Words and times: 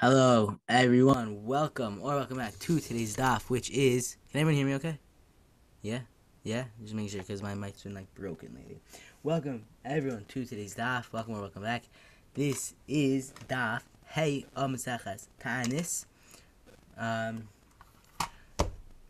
Hello, 0.00 0.60
everyone. 0.68 1.46
Welcome 1.46 2.00
or 2.02 2.16
welcome 2.16 2.36
back 2.36 2.58
to 2.58 2.80
today's 2.80 3.16
DAF, 3.16 3.48
which 3.48 3.70
is. 3.70 4.18
Can 4.30 4.42
everyone 4.42 4.58
hear 4.58 4.66
me 4.66 4.74
okay? 4.74 4.98
Yeah? 5.80 6.00
Yeah? 6.42 6.64
Just 6.82 6.92
making 6.92 7.12
sure 7.12 7.20
because 7.22 7.42
my 7.42 7.54
mic's 7.54 7.82
been 7.82 7.94
like 7.94 8.14
broken 8.14 8.54
lately. 8.54 8.82
Welcome, 9.22 9.64
everyone, 9.86 10.26
to 10.28 10.44
today's 10.44 10.74
DAF. 10.74 11.10
Welcome 11.14 11.38
or 11.38 11.40
welcome 11.40 11.62
back. 11.62 11.84
This 12.34 12.74
is 12.86 13.32
DAF 13.48 13.84
Hey 14.04 14.44
Amasakas 14.54 15.28
Tanis. 15.42 16.04
Um, 16.98 17.48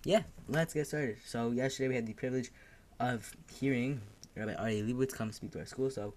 yeah, 0.05 0.23
let's 0.48 0.73
get 0.73 0.87
started. 0.87 1.16
So, 1.27 1.51
yesterday 1.51 1.89
we 1.89 1.95
had 1.97 2.07
the 2.07 2.12
privilege 2.12 2.53
of 3.01 3.29
hearing 3.59 4.03
Rabbi 4.37 4.55
Ari 4.55 4.83
Leibowitz 4.83 5.12
come 5.12 5.33
speak 5.33 5.51
to 5.51 5.59
our 5.59 5.66
school. 5.66 5.91
So, 5.91 6.15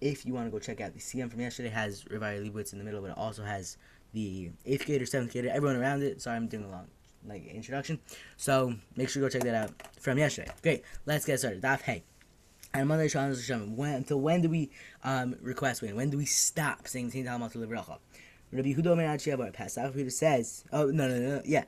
if 0.00 0.26
you 0.26 0.34
want 0.34 0.48
to 0.48 0.50
go 0.50 0.58
check 0.58 0.80
out 0.80 0.92
the 0.92 0.98
CM 0.98 1.30
from 1.30 1.40
yesterday, 1.40 1.68
has 1.68 2.04
Rabbi 2.10 2.40
Leibowitz 2.40 2.72
in 2.72 2.80
the 2.80 2.84
middle, 2.84 3.00
but 3.00 3.12
it 3.12 3.16
also 3.16 3.44
has 3.44 3.76
the 4.12 4.50
eighth 4.66 4.86
grader, 4.86 5.06
seventh 5.06 5.32
grader, 5.32 5.50
everyone 5.50 5.76
around 5.76 6.02
it. 6.02 6.20
Sorry, 6.20 6.36
I'm 6.36 6.48
doing 6.48 6.64
a 6.64 6.68
long 6.70 6.86
like 7.26 7.46
introduction. 7.46 8.00
So 8.36 8.74
make 8.96 9.08
sure 9.08 9.22
you 9.22 9.28
go 9.28 9.32
check 9.32 9.42
that 9.42 9.54
out 9.54 9.70
from 10.00 10.18
yesterday. 10.18 10.50
Great, 10.62 10.84
let's 11.06 11.24
get 11.24 11.38
started. 11.38 11.62
Daf 11.62 11.82
Hey. 11.82 12.04
And 12.74 12.88
Monday 12.88 13.06
Shalom 13.06 13.76
when 13.76 13.94
until 13.96 14.18
when 14.20 14.40
do 14.40 14.48
we 14.48 14.70
um, 15.04 15.36
request 15.42 15.82
when? 15.82 15.94
When 15.94 16.08
do 16.08 16.16
we 16.16 16.24
stop 16.24 16.88
saying 16.88 17.10
Tin 17.10 17.26
Talmud 17.26 17.52
to? 17.52 17.58
Rabbi 17.58 17.98
Achiabar 18.52 19.54
Pasach 19.54 19.94
Hudo 19.94 20.10
says, 20.10 20.64
oh 20.72 20.86
no 20.86 21.06
no 21.06 21.18
no 21.18 21.42
yeah. 21.44 21.64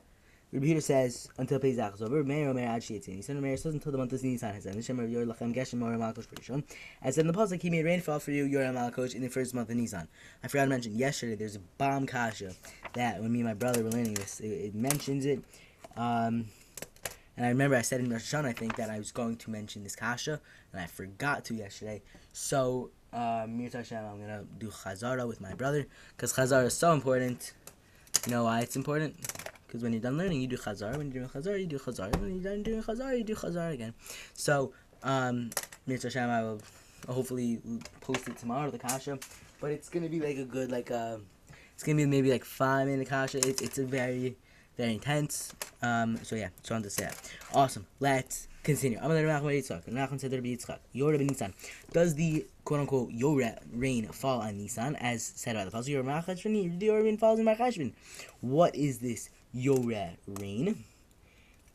Rabbi 0.55 0.67
Huda 0.67 0.81
says 0.81 1.27
until 1.37 1.59
Pesach 1.59 1.95
is 1.95 2.01
over. 2.01 2.23
Meir 2.23 2.47
Omer 2.47 2.61
Ad 2.61 2.81
Sheitzin. 2.81 3.17
He 3.17 3.21
said 3.21 3.35
Meir 3.35 3.57
says 3.57 3.73
until 3.73 3.91
the 3.91 3.97
month 3.97 4.13
of 4.13 4.23
Nisan 4.23 4.53
has 4.53 4.65
ended. 4.65 4.85
Shem 4.85 4.97
Yor 5.11 5.25
Lachem 5.25 5.53
Geshem 5.53 5.81
Yor 5.81 5.97
Malkosh 5.97 6.27
Rishon. 6.29 6.63
Said 7.03 7.25
in 7.25 7.27
the 7.27 7.33
pasuk 7.33 7.61
he 7.61 7.69
made 7.69 7.83
rainfall 7.83 8.19
for 8.19 8.31
you 8.31 8.45
Yor 8.45 8.63
Malkosh 8.63 9.15
in 9.15 9.21
the 9.21 9.27
first 9.27 9.53
month 9.53 9.69
of 9.69 9.75
Nisan. 9.75 10.07
I 10.41 10.47
forgot 10.47 10.63
to 10.63 10.69
mention 10.69 10.95
yesterday. 10.95 11.35
There's 11.35 11.57
a 11.57 11.61
bomb 11.77 12.07
kasha 12.07 12.53
that 12.93 13.21
when 13.21 13.33
me 13.33 13.39
and 13.39 13.49
my 13.49 13.53
brother 13.53 13.83
were 13.83 13.89
learning 13.89 14.13
this, 14.13 14.39
it, 14.39 14.47
it 14.47 14.75
mentions 14.75 15.25
it. 15.25 15.43
Um, 15.97 16.45
and 17.35 17.45
I 17.45 17.49
remember 17.49 17.75
I 17.75 17.81
said 17.81 17.99
in 17.99 18.09
Rosh 18.09 18.33
Hashanah, 18.33 18.45
I 18.45 18.53
think 18.53 18.77
that 18.77 18.89
I 18.89 18.97
was 18.97 19.11
going 19.11 19.35
to 19.35 19.49
mention 19.49 19.83
this 19.83 19.97
kasha, 19.97 20.39
and 20.71 20.81
I 20.81 20.85
forgot 20.85 21.43
to 21.45 21.53
yesterday. 21.53 22.01
So, 22.31 22.91
uh, 23.11 23.45
Mir 23.49 23.69
Hashem, 23.73 23.97
I'm 23.97 24.21
gonna 24.21 24.45
do 24.57 24.67
Chazara 24.67 25.27
with 25.27 25.41
my 25.41 25.53
brother, 25.53 25.85
because 26.15 26.31
Chazara 26.31 26.67
is 26.67 26.75
so 26.75 26.93
important. 26.93 27.51
You 28.25 28.31
know 28.31 28.45
why 28.45 28.61
it's 28.61 28.77
important? 28.77 29.34
Because 29.75 29.83
when 29.83 29.91
you're 29.91 30.01
done 30.01 30.17
learning, 30.17 30.39
you 30.39 30.47
do 30.47 30.55
Chazar. 30.55 30.95
When 30.95 31.11
you're 31.11 31.27
doing 31.27 31.27
Chazar, 31.27 31.59
you 31.59 31.67
do 31.67 31.77
Chazar. 31.77 32.09
When 32.21 32.35
you're 32.35 32.49
done 32.49 32.63
doing 32.63 32.81
Chazar, 32.81 33.17
you 33.17 33.25
do 33.25 33.35
Chazar 33.35 33.73
again. 33.73 33.93
So, 34.33 34.71
um, 35.03 35.49
Mitzvah 35.85 36.07
Hashem, 36.07 36.29
I 36.29 36.43
will 36.43 36.61
hopefully 37.09 37.59
post 37.99 38.25
it 38.29 38.37
tomorrow, 38.37 38.71
the 38.71 38.79
Kasha. 38.79 39.19
But 39.59 39.71
it's 39.71 39.89
going 39.89 40.03
to 40.03 40.09
be 40.09 40.21
like 40.21 40.37
a 40.37 40.45
good, 40.45 40.71
like, 40.71 40.91
uh, 40.91 41.17
it's 41.73 41.83
going 41.83 41.97
to 41.97 42.03
be 42.03 42.09
maybe 42.09 42.31
like 42.31 42.45
five 42.45 42.87
minute 42.87 43.09
Kasha. 43.09 43.39
It's, 43.39 43.61
it's 43.61 43.77
a 43.77 43.83
very, 43.83 44.37
very 44.77 44.93
intense. 44.93 45.53
Um, 45.81 46.23
so 46.23 46.37
yeah, 46.37 46.47
just 46.59 46.71
wanted 46.71 46.85
to 46.85 46.89
say 46.91 47.03
that. 47.03 47.31
Awesome. 47.53 47.85
Let's 47.99 48.47
continue. 48.63 48.97
Yitzchak. 48.97 50.79
Nisan. 50.93 51.53
Does 51.91 52.15
the 52.15 52.45
quote 52.63 52.79
unquote 52.79 53.11
Yoreh 53.11 53.59
rain 53.73 54.07
fall 54.07 54.39
on 54.39 54.57
Nisan, 54.57 54.95
as 54.95 55.21
said 55.21 55.57
by 55.57 55.65
the 55.65 55.71
Pasuk? 55.71 56.01
Yoreh. 56.01 56.79
The 56.79 56.89
rain 56.91 57.17
falls 57.17 57.39
in 57.39 57.45
Marcheshvan. 57.45 57.91
What 58.39 58.73
is 58.73 58.99
this? 58.99 59.29
Yoreh 59.55 60.17
rain. 60.27 60.83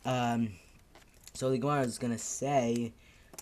Um, 0.04 0.50
so 1.34 1.50
the 1.50 1.58
Gemara 1.58 1.82
is 1.82 1.98
gonna 1.98 2.18
say 2.18 2.92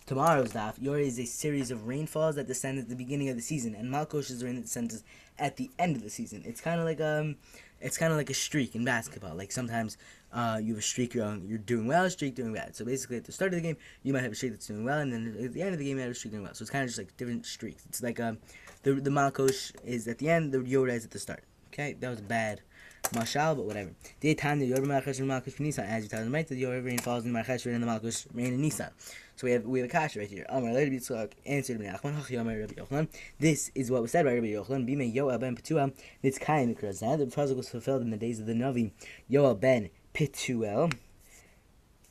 tomorrow's 0.06 0.52
daf. 0.52 0.78
Yoreh 0.80 1.06
is 1.06 1.18
a 1.18 1.24
series 1.24 1.70
of 1.70 1.86
rainfalls 1.86 2.36
that 2.36 2.46
descend 2.46 2.78
at 2.78 2.88
the 2.88 2.94
beginning 2.94 3.28
of 3.28 3.36
the 3.36 3.42
season, 3.42 3.74
and 3.74 3.92
Malkosh 3.92 4.30
is 4.30 4.44
rain 4.44 4.56
that 4.56 4.62
descends 4.62 5.02
at 5.38 5.56
the 5.56 5.70
end 5.78 5.96
of 5.96 6.02
the 6.02 6.10
season. 6.10 6.42
It's 6.44 6.60
kind 6.60 6.80
of 6.80 6.86
like 6.86 7.00
um, 7.00 7.36
it's 7.80 7.98
kind 7.98 8.12
of 8.12 8.16
like 8.16 8.30
a 8.30 8.34
streak 8.34 8.74
in 8.74 8.84
basketball. 8.84 9.34
Like 9.34 9.52
sometimes 9.52 9.96
uh, 10.32 10.60
you 10.62 10.74
have 10.74 10.80
a 10.80 10.82
streak 10.82 11.14
you're 11.14 11.24
on, 11.24 11.46
you're 11.46 11.58
doing 11.58 11.86
well, 11.86 12.08
streak 12.10 12.34
doing 12.34 12.52
bad. 12.52 12.76
So 12.76 12.84
basically, 12.84 13.16
at 13.16 13.24
the 13.24 13.32
start 13.32 13.52
of 13.52 13.56
the 13.56 13.62
game, 13.62 13.76
you 14.02 14.12
might 14.12 14.22
have 14.22 14.32
a 14.32 14.34
streak 14.34 14.52
that's 14.52 14.66
doing 14.66 14.84
well, 14.84 14.98
and 14.98 15.12
then 15.12 15.36
at 15.42 15.52
the 15.52 15.62
end 15.62 15.72
of 15.72 15.78
the 15.78 15.84
game, 15.84 15.96
you 15.96 16.02
have 16.02 16.12
a 16.12 16.14
streak 16.14 16.32
doing 16.32 16.44
well. 16.44 16.54
So 16.54 16.62
it's 16.62 16.70
kind 16.70 16.82
of 16.82 16.88
just 16.88 16.98
like 16.98 17.16
different 17.16 17.46
streaks. 17.46 17.84
It's 17.88 18.02
like 18.02 18.20
um, 18.20 18.38
the 18.82 18.94
the 18.94 19.10
Malkosh 19.10 19.72
is 19.84 20.06
at 20.06 20.18
the 20.18 20.28
end, 20.30 20.52
the 20.52 20.58
Yoreh 20.58 20.94
is 20.94 21.04
at 21.04 21.10
the 21.10 21.18
start. 21.18 21.42
Okay, 21.72 21.94
that 22.00 22.08
was 22.08 22.20
bad 22.20 22.60
mashal, 23.04 23.56
but 23.56 23.64
whatever. 23.64 23.90
Day 24.20 24.34
time 24.34 24.58
the 24.58 24.70
Yoreh 24.70 24.86
Malchus 24.86 25.18
and 25.18 25.30
Malkosh 25.30 25.58
Nisan. 25.60 25.84
As 25.84 26.04
you 26.04 26.08
tell 26.08 26.22
them 26.22 26.32
right, 26.32 26.46
the 26.46 26.62
Yoreh 26.62 26.84
rain 26.84 26.98
falls 26.98 27.24
in 27.24 27.32
Malchus 27.32 27.66
and 27.66 27.82
the 27.82 27.86
Malkosh 27.86 28.26
rain 28.34 28.54
in 28.54 28.60
Nisan. 28.60 28.90
So 29.36 29.46
we 29.46 29.52
have 29.52 29.64
we 29.64 29.78
have 29.78 29.88
a 29.88 29.92
kasha 29.92 30.18
right 30.18 30.28
here. 30.28 30.44
Amar 30.48 30.74
Rabbi 30.74 30.90
Yitzchak 30.90 31.32
answered 31.46 31.80
Rabbi 31.80 31.96
Yochanan. 31.96 33.08
This 33.38 33.70
is 33.74 33.90
what 33.90 34.02
was 34.02 34.10
said 34.10 34.24
by 34.24 34.34
Rabbi 34.34 34.48
Yochanan. 34.48 34.84
Bime 34.84 35.14
Yoel 35.14 35.38
ben 35.38 35.56
Petuel. 35.56 35.92
It's 36.22 36.38
kain 36.38 36.74
mikrazah. 36.74 37.18
The 37.18 37.26
prophecy 37.26 37.54
was 37.54 37.68
fulfilled 37.68 38.02
in 38.02 38.10
the 38.10 38.16
days 38.16 38.40
of 38.40 38.46
the 38.46 38.52
Navi 38.54 38.90
Yoel 39.30 39.60
ben 39.60 39.90
Petuel, 40.12 40.92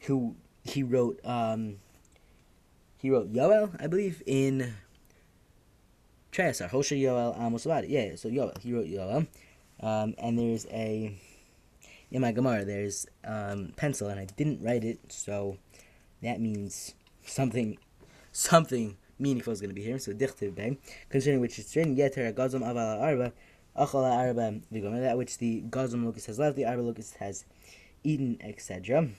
who 0.02 0.36
he 0.64 0.84
wrote. 0.84 1.20
um 1.26 1.80
He 2.98 3.10
wrote 3.10 3.34
Yoel, 3.34 3.76
I 3.82 3.88
believe, 3.88 4.24
in. 4.26 4.74
Treyasar, 6.32 6.70
Hosha 6.70 6.98
Yoel 7.02 7.40
Amos 7.40 7.66
Yeah, 7.90 8.16
so 8.16 8.30
Yoel, 8.30 8.58
he 8.62 8.74
wrote 8.74 8.88
Yoel. 8.88 9.28
Um, 9.82 10.16
and 10.18 10.38
there's 10.38 10.66
a 10.68 11.18
in 12.10 12.22
my 12.22 12.32
Gemara 12.32 12.66
there's 12.66 13.06
um, 13.24 13.74
pencil, 13.76 14.08
and 14.08 14.20
I 14.20 14.26
didn't 14.26 14.62
write 14.62 14.84
it, 14.84 15.00
so 15.10 15.58
that 16.22 16.40
means 16.40 16.96
something 17.24 17.78
something 18.32 18.98
meaningful 19.20 19.54
is 19.54 19.62
going 19.62 19.70
to 19.70 19.76
be 19.76 19.84
here. 19.84 20.00
So 20.00 20.14
dichtiv 20.14 20.56
bang 20.56 20.78
concerning 21.10 21.42
which 21.42 21.60
it's 21.60 21.76
written 21.76 21.96
yeter 21.96 22.34
gazam 22.34 22.62
aval 22.62 23.02
arba 23.02 23.34
achala 23.76 24.16
arba 24.16 24.60
v'gomer 24.72 25.02
that 25.02 25.18
which 25.18 25.38
the 25.38 25.64
gazam 25.70 26.06
locust 26.06 26.28
has 26.28 26.40
left, 26.40 26.56
the 26.56 26.66
arba 26.66 26.82
locust 26.82 27.16
has 27.18 27.46
eaten, 28.04 28.38
etc. 28.42 29.10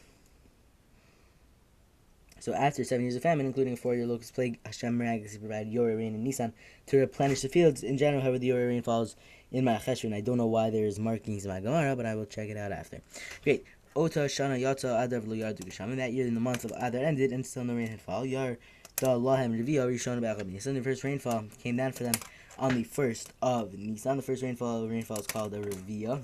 So 2.41 2.55
after 2.55 2.85
seven 2.85 3.05
years 3.05 3.17
of 3.17 3.23
famine, 3.23 3.47
including 3.47 3.73
a 3.73 3.77
four-year 3.77 4.07
locust 4.07 4.35
plague, 4.35 4.61
Hashem 4.65 4.97
miraculously 4.97 5.41
provided 5.41 5.73
Yoreh 5.73 5.97
rain 5.97 6.15
in 6.15 6.23
Nisan 6.23 6.53
to 6.87 6.99
replenish 6.99 7.43
the 7.43 7.49
fields. 7.49 7.83
In 7.83 7.99
general, 7.99 8.23
however, 8.23 8.39
the 8.39 8.51
Yoreh 8.51 8.69
rain 8.69 8.83
falls 8.83 9.17
in 9.53 9.65
Marcheshvan. 9.65 10.15
I 10.15 10.21
don't 10.21 10.37
know 10.37 10.47
why 10.47 10.71
there's 10.71 10.99
markings 10.99 11.45
in 11.45 11.51
my 11.51 11.61
Gemara, 11.61 11.97
but 11.97 12.07
I 12.07 12.15
will 12.15 12.27
check 12.27 12.49
it 12.49 12.57
out 12.57 12.73
after. 12.73 13.01
Great. 13.43 13.65
Ota 13.97 14.21
Shana 14.21 14.61
Yata 14.61 15.05
Adar 15.05 15.21
V'Lo 15.21 15.37
Yardu 15.37 15.97
That 15.97 16.13
year, 16.13 16.27
in 16.27 16.35
the 16.35 16.41
month 16.41 16.65
of 16.65 16.73
Adar 16.73 17.03
ended, 17.03 17.33
and 17.33 17.45
still 17.45 17.65
no 17.65 17.75
rain 17.75 17.89
had 17.89 18.01
fallen. 18.01 18.29
Yar 18.29 18.59
Da 18.97 19.17
Lahem 19.17 19.59
Revia 19.59 19.87
Rishon 19.87 20.21
B'Achab 20.21 20.47
Nisan. 20.47 20.75
The 20.75 20.83
first 20.83 21.05
rainfall 21.05 21.45
came 21.63 21.77
down 21.77 21.93
for 21.93 22.05
them 22.05 22.15
on 22.59 22.75
the 22.75 22.85
first 22.85 23.33
of 23.43 23.75
Nisan. 23.77 24.17
The 24.17 24.23
first 24.23 24.43
rainfall 24.43 24.83
the 24.83 24.89
rainfall 24.89 25.19
is 25.19 25.27
called 25.27 25.55
a 25.55 25.61
Revia, 25.61 26.23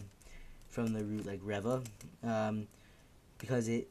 from 0.71 0.93
the 0.93 1.05
root 1.05 1.27
like 1.27 1.41
Reva. 1.43 1.83
Um, 2.23 2.69
because 3.39 3.69
it 3.69 3.89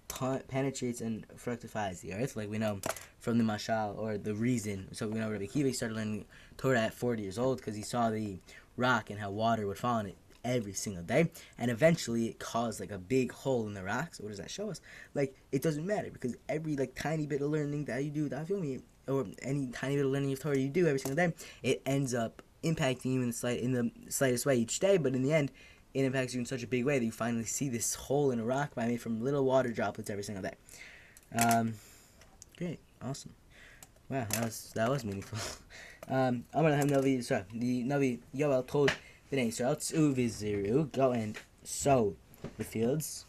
penetrates 0.48 1.02
and 1.02 1.26
fructifies 1.36 2.02
the 2.02 2.14
earth, 2.14 2.36
like 2.36 2.50
we 2.50 2.58
know 2.58 2.80
from 3.20 3.38
the 3.38 3.44
mashal 3.44 3.98
or 3.98 4.18
the 4.18 4.34
reason. 4.34 4.88
So 4.94 5.08
we 5.08 5.20
know 5.20 5.30
Rabbi 5.30 5.46
Akiva 5.46 5.74
started 5.76 5.96
learning 5.96 6.26
Torah 6.58 6.82
at 6.82 6.94
40 6.94 7.22
years 7.22 7.38
old 7.38 7.58
because 7.58 7.76
he 7.76 7.84
saw 7.84 8.10
the 8.10 8.38
rock 8.78 9.10
and 9.10 9.20
how 9.20 9.30
water 9.32 9.68
would 9.68 9.78
fall 9.78 9.96
on 9.96 10.08
it 10.08 10.18
every 10.44 10.74
single 10.74 11.04
day, 11.04 11.30
and 11.58 11.72
eventually 11.72 12.28
it 12.28 12.40
caused 12.40 12.80
like 12.80 12.92
a 12.92 12.98
big 12.98 13.32
hole 13.32 13.66
in 13.68 13.74
the 13.74 13.84
rock. 13.84 14.16
So 14.16 14.24
what 14.24 14.30
does 14.30 14.40
that 14.40 14.52
show 14.52 14.70
us? 14.70 14.82
Like 15.14 15.36
it 15.52 15.62
doesn't 15.62 15.86
matter 15.86 16.10
because 16.12 16.36
every 16.50 16.76
like 16.76 16.96
tiny 16.96 17.26
bit 17.26 17.42
of 17.42 17.50
learning 17.50 17.86
that 17.86 18.04
you 18.04 18.12
do, 18.12 18.30
that 18.30 18.48
feel 18.48 18.60
me, 18.60 18.80
or 19.08 19.26
any 19.42 19.68
tiny 19.68 19.96
bit 19.96 20.06
of 20.06 20.12
learning 20.12 20.34
of 20.34 20.40
Torah 20.40 20.58
you 20.58 20.70
do 20.70 20.88
every 20.88 21.00
single 21.00 21.16
day, 21.16 21.34
it 21.62 21.82
ends 21.86 22.14
up 22.14 22.42
impacting 22.64 23.14
you 23.14 23.22
in 23.22 23.28
the 23.28 23.34
slight 23.34 23.60
in 23.60 23.74
the 23.74 23.92
slightest 24.10 24.46
way 24.46 24.58
each 24.58 24.80
day. 24.80 24.98
But 24.98 25.16
in 25.16 25.24
the 25.24 25.34
end, 25.34 25.52
it 25.94 26.06
impacts 26.06 26.34
you 26.34 26.40
in 26.40 26.46
such 26.46 26.64
a 26.64 26.68
big 26.68 26.86
way 26.86 27.00
that 27.00 27.06
you 27.06 27.12
finally 27.12 27.46
see 27.46 27.70
this 27.70 27.96
hole 27.96 28.32
in 28.32 28.40
a 28.40 28.44
rock 28.44 28.76
by 28.76 28.88
made 28.88 29.02
from 29.02 29.22
little 29.22 29.46
water 29.46 29.70
droplets 29.72 30.10
every 30.10 30.24
single 30.24 30.44
day. 30.44 30.56
Um, 31.36 31.76
great, 32.58 32.80
awesome. 33.02 33.34
Wow, 34.10 34.26
that 34.30 34.44
was 34.44 34.72
that 34.76 34.90
was 34.90 35.06
meaningful. 35.06 35.40
um, 36.10 36.46
gonna 36.54 36.76
have 36.76 36.88
Navi. 36.88 37.24
Sorry, 37.24 37.44
the 37.54 37.84
Navi 37.84 38.20
Yoel 38.36 38.66
told 38.68 38.92
the 39.30 39.36
name 39.36 39.50
Israel, 39.50 39.76
Tzuviziru, 39.76 40.92
go 40.92 41.12
and 41.12 41.38
sow 41.64 42.16
the 42.58 42.64
fields. 42.64 43.26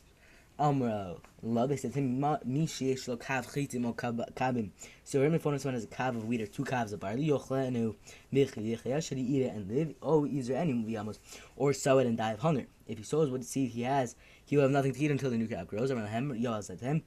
Amro, 0.58 1.20
love. 1.42 1.68
They 1.70 1.76
said 1.76 1.92
to 1.94 1.98
him, 1.98 2.20
Mishi 2.20 2.94
shlo 2.94 3.18
kav 3.18 3.46
chitim 3.52 3.86
o 3.86 3.92
kabim. 3.92 4.70
So 5.02 5.18
remember, 5.18 5.36
if 5.36 5.64
one 5.64 5.74
has 5.74 5.84
a 5.84 5.88
kav 5.88 6.10
of 6.10 6.26
wheat 6.28 6.42
or 6.42 6.46
two 6.46 6.64
calves 6.64 6.92
of 6.92 7.00
barley, 7.00 7.26
yochlenu 7.26 7.96
michi 8.32 8.76
yichaya, 8.76 9.02
should 9.02 9.18
he 9.18 9.24
eat 9.24 9.42
it 9.42 9.54
and 9.54 9.68
live? 9.68 9.94
Oh, 10.00 10.24
is 10.24 10.46
there 10.46 10.58
any 10.58 10.72
v'amos? 10.72 11.18
Or 11.56 11.72
sow 11.72 11.98
it 11.98 12.06
and 12.06 12.16
die 12.16 12.32
of 12.32 12.38
hunger. 12.40 12.66
If 12.86 12.98
he 12.98 13.04
sows 13.04 13.30
what 13.30 13.44
seed 13.44 13.70
he 13.70 13.82
has, 13.82 14.14
he 14.44 14.56
will 14.56 14.62
have 14.62 14.70
nothing 14.70 14.92
to 14.92 15.00
eat 15.00 15.10
until 15.10 15.30
the 15.30 15.36
new 15.36 15.48
calf 15.48 15.66
grows. 15.66 15.90
Around 15.90 16.06
him, 16.08 16.32
Yoel 16.32 16.62
said 16.62 16.78
to 16.78 16.84
him, 16.84 17.02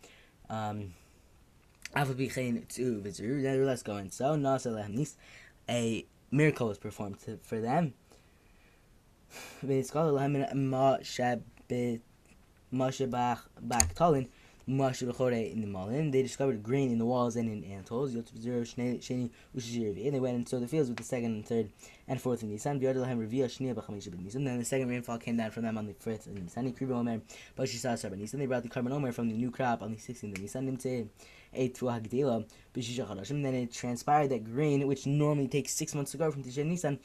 um, 0.49 0.93
Nevertheless, 1.95 3.83
go 3.83 3.95
and 3.95 4.13
sow. 4.13 4.35
Nasa 4.35 4.73
lehem 4.73 4.95
nis. 4.95 5.15
A 5.69 6.05
miracle 6.31 6.67
was 6.67 6.77
performed 6.77 7.19
to, 7.21 7.37
for 7.43 7.59
them. 7.59 7.93
Moshe 12.73 13.09
Bach 13.09 13.49
Talin, 13.95 14.27
In 14.69 15.61
the 15.61 15.65
Malin. 15.65 16.11
They 16.11 16.21
discovered 16.21 16.61
grain 16.61 16.91
in 16.91 16.97
the 16.97 17.05
walls 17.05 17.37
and 17.37 17.49
in 17.49 17.63
Ushir 17.85 20.05
And 20.05 20.13
they 20.13 20.19
went 20.19 20.35
and 20.35 20.49
sowed 20.49 20.61
the 20.61 20.67
fields 20.67 20.89
with 20.89 20.97
the 20.97 21.05
second 21.05 21.35
and 21.35 21.45
third 21.45 21.69
and 22.05 22.19
fourth 22.19 22.43
in 22.43 22.49
Nisan. 22.49 22.77
Then 22.81 24.59
the 24.59 24.65
second 24.65 24.89
rainfall 24.89 25.19
came 25.19 25.37
down 25.37 25.51
from 25.51 25.63
them 25.63 25.77
on 25.77 25.85
the 25.85 25.93
fourth 25.93 26.27
in 26.27 26.35
Nisan. 26.35 26.65
They 26.65 28.45
brought 28.45 28.63
the 28.63 28.69
korban 28.69 28.91
Omer 28.91 29.13
from 29.13 29.29
the 29.29 29.35
new 29.35 29.51
crop 29.51 29.81
on 29.81 29.93
the 29.93 29.99
sixteenth 29.99 30.35
in 30.35 30.41
Nisan. 30.41 30.65
Then 30.65 31.09
it 33.55 33.73
transpired 33.73 34.31
that 34.31 34.53
grain, 34.53 34.85
which 34.85 35.07
normally 35.07 35.47
takes 35.47 35.75
six 35.75 35.95
months 35.95 36.11
to 36.11 36.17
grow 36.17 36.29
from 36.29 36.43
Tisha 36.43 36.65
Nisan, 36.65 36.99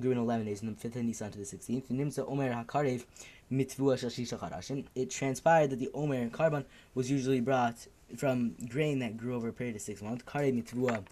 grew 0.00 0.12
in 0.12 0.18
11 0.18 0.46
days 0.46 0.60
from 0.60 0.74
the 0.74 0.88
5th 0.88 0.96
of 0.96 1.02
Nisan 1.02 1.30
to 1.32 1.38
the 1.38 1.44
16th. 1.44 1.90
Nimsa 1.90 2.24
Omer 2.26 2.50
HaKarev 2.52 3.04
It 3.50 5.10
transpired 5.10 5.70
that 5.70 5.78
the 5.78 5.90
Omer 5.92 6.14
and 6.14 6.32
korban 6.32 6.64
was 6.94 7.10
usually 7.10 7.40
brought 7.40 7.86
from 8.16 8.54
grain 8.68 9.00
that 9.00 9.16
grew 9.16 9.34
over 9.34 9.48
a 9.48 9.52
period 9.52 9.76
of 9.76 9.82
six 9.82 10.02
months. 10.02 10.24
Karev 10.24 10.62
Mitvua 10.62 11.04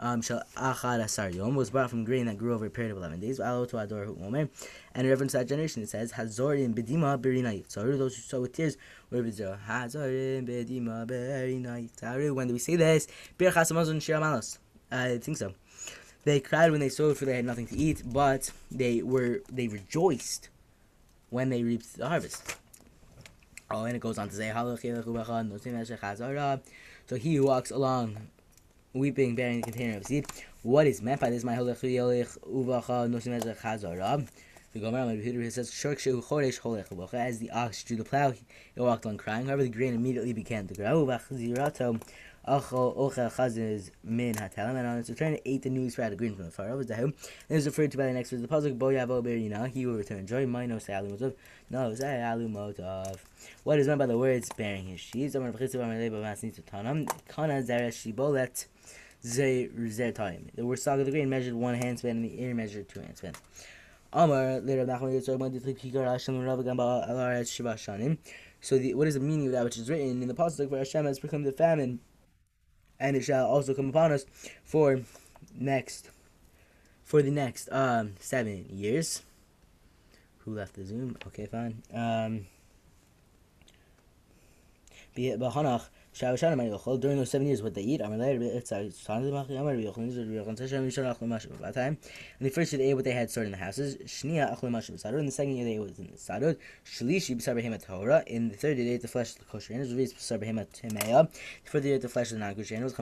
um, 0.00 0.22
Shal 0.22 0.42
Achad 0.56 1.02
Asar 1.04 1.30
was 1.50 1.70
brought 1.70 1.90
from 1.90 2.04
grain 2.04 2.26
that 2.26 2.38
grew 2.38 2.54
over 2.54 2.66
a 2.66 2.70
period 2.70 2.92
of 2.92 2.98
11 2.98 3.20
days. 3.20 3.38
Alo 3.38 3.64
to 3.66 4.16
Omer. 4.24 4.48
And 4.94 5.08
reference 5.08 5.32
to 5.32 5.38
that 5.38 5.48
generation, 5.48 5.82
it 5.82 5.88
says, 5.88 6.12
Hazorim 6.12 6.74
Bedima 6.74 7.20
Berina 7.20 7.62
Yitzaru. 7.62 7.98
Those 7.98 8.16
who 8.16 8.22
sow 8.22 8.40
with 8.40 8.52
tears 8.52 8.76
were 9.10 9.22
Bidzo. 9.22 9.58
Hazorim 9.66 10.48
Bedima 10.48 11.06
Berina 11.06 11.88
Yitzaru. 11.88 12.34
When 12.34 12.48
do 12.48 12.54
we 12.54 12.58
say 12.58 12.76
this? 12.76 13.06
Birchas 13.38 13.72
Hamazon 13.72 14.00
Shir 14.00 14.14
Malos. 14.14 14.58
I 14.90 15.18
think 15.18 15.36
so. 15.36 15.54
They 16.24 16.40
cried 16.40 16.70
when 16.70 16.80
they 16.80 16.88
sowed, 16.88 17.18
for 17.18 17.26
they 17.26 17.36
had 17.36 17.44
nothing 17.44 17.66
to 17.66 17.76
eat, 17.76 18.02
but 18.06 18.50
they 18.70 19.02
were 19.02 19.42
they 19.52 19.68
rejoiced 19.68 20.48
when 21.30 21.48
they 21.50 21.62
reap 21.62 21.82
the 21.82 22.08
harvest. 22.08 22.56
Oh, 23.70 23.84
and 23.84 23.96
it 23.96 24.00
goes 24.00 24.18
on 24.18 24.28
to 24.28 24.34
say, 24.34 24.52
So 27.06 27.16
he 27.16 27.34
who 27.34 27.46
walks 27.46 27.70
along, 27.70 28.16
weeping, 28.92 29.34
bearing 29.34 29.60
the 29.60 29.70
container 29.70 29.96
of 29.96 30.04
seed. 30.04 30.26
What 30.62 30.86
is 30.86 31.02
meant 31.02 31.20
by 31.20 31.30
this? 31.30 31.44
My 31.44 31.56
The 34.74 34.80
Gemara 34.80 35.50
says, 35.50 35.70
As 37.12 37.38
the 37.38 37.50
ox 37.52 37.84
drew 37.84 37.96
the 37.96 38.04
plow, 38.04 38.30
he 38.30 38.44
walked 38.76 39.06
on 39.06 39.16
crying. 39.16 39.46
However, 39.46 39.62
the 39.62 39.68
grain 39.68 39.94
immediately 39.94 40.32
began 40.32 40.66
to 40.68 40.74
grow. 40.74 41.04
Min 42.46 44.36
and 44.36 44.86
on 44.86 44.98
return 44.98 45.38
the 45.44 45.70
newly 45.70 46.16
green 46.16 46.36
from 46.36 46.50
the 46.50 46.62
over 46.62 46.84
the 46.84 46.94
home. 46.94 47.14
Is 47.48 47.64
referred 47.64 47.90
to 47.92 47.96
by 47.96 48.04
the 48.04 48.12
next 48.12 48.30
verse 48.30 48.42
the 48.42 48.48
puzzle 48.48 48.74
Bo 48.74 48.86
Yavo 48.86 49.22
Berina, 49.22 49.70
he 49.70 49.86
will 49.86 49.94
return 49.94 50.26
joy, 50.26 50.44
Mino 50.44 50.76
Salu 50.76 51.18
Motov, 51.18 51.34
no 51.70 51.90
Salu 51.92 52.52
Motov. 52.52 53.16
What 53.62 53.78
is 53.78 53.86
meant 53.86 53.98
by 53.98 54.06
the 54.06 54.18
words 54.18 54.50
bearing 54.56 54.88
his 54.88 55.00
sheaves? 55.00 55.34
Tanam, 55.34 57.08
Kana. 57.28 57.62
The 59.24 59.70
word 60.58 60.78
saga 60.78 61.00
of 61.00 61.06
the 61.06 61.12
grain 61.12 61.30
measured 61.30 61.54
one 61.54 61.76
hand 61.76 61.98
span 61.98 62.10
and 62.10 62.24
the 62.26 62.42
ear 62.42 62.54
measured 62.54 62.90
two 62.90 63.00
hand 63.00 63.16
span. 63.16 63.32
Amar 64.12 64.60
later 64.60 64.84
Shiva 64.84 65.24
Shanim. 67.74 68.18
So 68.60 68.78
the, 68.78 68.94
what 68.94 69.08
is 69.08 69.14
the 69.14 69.20
meaning 69.20 69.46
of 69.46 69.52
that 69.52 69.64
which 69.64 69.78
is 69.78 69.88
written 69.88 70.22
in 70.22 70.28
the 70.28 70.34
pasuk 70.34 70.68
where 70.68 70.80
Hashem 70.80 71.06
has 71.06 71.18
proclaimed 71.18 71.46
the 71.46 71.52
famine 71.52 72.00
and 72.98 73.16
it 73.16 73.22
shall 73.22 73.46
also 73.46 73.74
come 73.74 73.88
upon 73.88 74.12
us 74.12 74.24
for 74.64 75.00
next 75.58 76.10
for 77.02 77.22
the 77.22 77.30
next 77.30 77.68
um 77.70 78.14
seven 78.18 78.66
years. 78.70 79.22
Who 80.38 80.54
left 80.54 80.74
the 80.74 80.84
Zoom? 80.84 81.16
Okay, 81.26 81.46
fine. 81.46 81.82
Um, 81.92 82.46
during 86.14 87.16
those 87.16 87.30
seven 87.30 87.46
years, 87.46 87.62
what 87.62 87.74
they 87.74 87.82
eat, 87.82 88.00
and 88.00 88.20
the 88.20 88.60
first 92.50 92.72
year 92.72 92.78
they 92.78 92.90
ate 92.90 92.94
what 92.94 93.04
they 93.04 93.12
had 93.12 93.30
stored 93.30 93.46
in 93.46 93.52
the 93.52 93.58
houses, 93.58 93.96
and 93.96 94.30
the 94.30 95.30
second 95.30 95.56
year 95.56 95.64
they 95.64 95.72
ate 95.72 95.80
what 95.80 95.88
was 95.88 95.98
in 95.98 96.06
the 96.06 96.16
sadod, 96.16 96.56
in 98.28 98.48
the 98.48 98.56
third 98.56 98.76
year 98.78 98.86
they 98.86 98.92
ate 98.92 99.02
the 99.02 99.08
flesh 99.08 99.32
of 99.32 99.38
the 99.38 99.44
kosher 99.44 99.74
animals, 99.74 99.92
the 99.92 100.06
fourth 101.66 101.84
year 101.84 101.92
the 101.98 101.98
day 101.98 101.98
the 101.98 102.08
flesh 102.08 102.30
of 102.30 102.38
the 102.38 102.44
non-kosher 102.44 102.74
animals, 102.74 102.98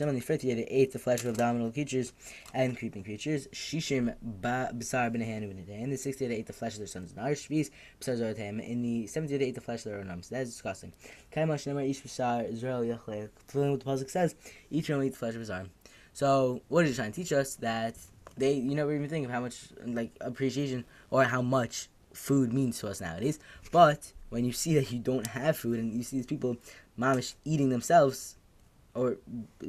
and 0.00 0.16
the 0.16 0.20
fifth 0.20 0.44
year 0.44 0.54
they 0.54 0.62
ate 0.64 0.92
the 0.92 0.98
flesh 0.98 1.24
of 1.24 1.30
abdominal 1.30 1.72
creatures 1.72 2.12
and 2.54 2.78
creeping 2.78 3.02
creatures, 3.02 3.48
shishim 3.48 4.14
Ba 4.22 4.70
b'sar 4.72 5.08
and 5.08 5.92
the 5.92 5.96
sixth 5.96 6.20
year 6.20 6.30
they 6.30 6.36
ate 6.36 6.46
the 6.46 6.52
flesh 6.52 6.74
of 6.74 6.78
their 6.78 6.86
sons 6.86 7.10
and 7.10 7.18
daughters, 7.18 7.70
in 8.00 8.82
the 8.82 9.06
seventh 9.06 9.30
year 9.30 9.38
they 9.38 9.46
ate 9.46 9.54
the 9.56 9.60
flesh 9.60 9.80
of 9.80 9.90
their 9.90 10.00
own 10.00 10.10
arms. 10.10 10.28
That 10.28 10.42
is 10.42 10.50
disgusting. 10.50 10.92
Kaimash 11.34 11.66
Nemar 11.66 11.88
Ish 11.88 12.02
Bashar 12.02 12.50
Israel 12.52 12.82
Yachlech. 12.82 13.30
Fulfilling 13.46 13.72
what 13.72 13.80
the 13.80 13.86
Pasuk 13.86 14.10
says, 14.10 14.34
each 14.70 14.88
one 14.88 14.98
will 14.98 15.06
eat 15.06 15.10
the 15.10 15.18
flesh 15.18 15.34
of 15.34 15.40
his 15.40 15.50
arm. 15.50 15.70
So, 16.12 16.62
what 16.68 16.84
is 16.84 16.92
it 16.92 16.96
trying 16.96 17.12
to 17.12 17.16
teach 17.16 17.32
us? 17.32 17.56
That 17.56 17.96
they, 18.36 18.54
you 18.54 18.74
never 18.74 18.94
even 18.94 19.08
think 19.08 19.24
of 19.24 19.30
how 19.30 19.40
much, 19.40 19.68
like, 19.84 20.16
appreciation 20.20 20.84
or 21.10 21.24
how 21.24 21.42
much 21.42 21.88
food 22.12 22.52
means 22.52 22.78
to 22.80 22.88
us 22.88 23.00
nowadays. 23.00 23.38
But 23.72 24.12
when 24.30 24.44
you 24.44 24.52
see 24.52 24.74
that 24.74 24.90
you 24.92 24.98
don't 24.98 25.26
have 25.28 25.56
food 25.56 25.78
and 25.78 25.92
you 25.92 26.02
see 26.02 26.16
these 26.16 26.26
people, 26.26 26.56
mamish, 26.98 27.34
eating 27.44 27.70
themselves 27.70 28.36
or 28.94 29.18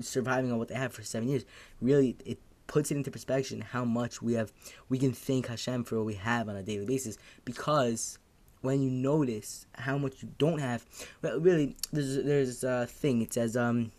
surviving 0.02 0.52
on 0.52 0.58
what 0.58 0.68
they 0.68 0.76
have 0.76 0.94
for 0.94 1.04
seven 1.04 1.30
years, 1.30 1.46
really, 1.82 2.16
it 2.26 2.40
puts 2.70 2.92
it 2.92 2.98
into 2.98 3.10
perspective 3.12 3.62
how 3.72 3.84
much 3.84 4.22
we 4.22 4.34
have, 4.34 4.52
we 4.90 5.00
can 5.00 5.12
thank 5.12 5.48
Hashem 5.48 5.84
for 5.84 5.98
what 5.98 6.06
we 6.06 6.14
have 6.14 6.48
on 6.48 6.56
a 6.56 6.64
daily 6.64 6.86
basis 6.86 7.18
because 7.44 8.19
when 8.62 8.82
you 8.82 8.90
notice 8.90 9.66
how 9.74 9.98
much 9.98 10.22
you 10.22 10.30
don't 10.38 10.60
have. 10.60 10.86
Well, 11.22 11.40
really, 11.40 11.76
there's 11.92 12.24
there's 12.24 12.64
a 12.64 12.86
thing. 12.88 13.22
It 13.22 13.34
says 13.34 13.56
um. 13.58 13.92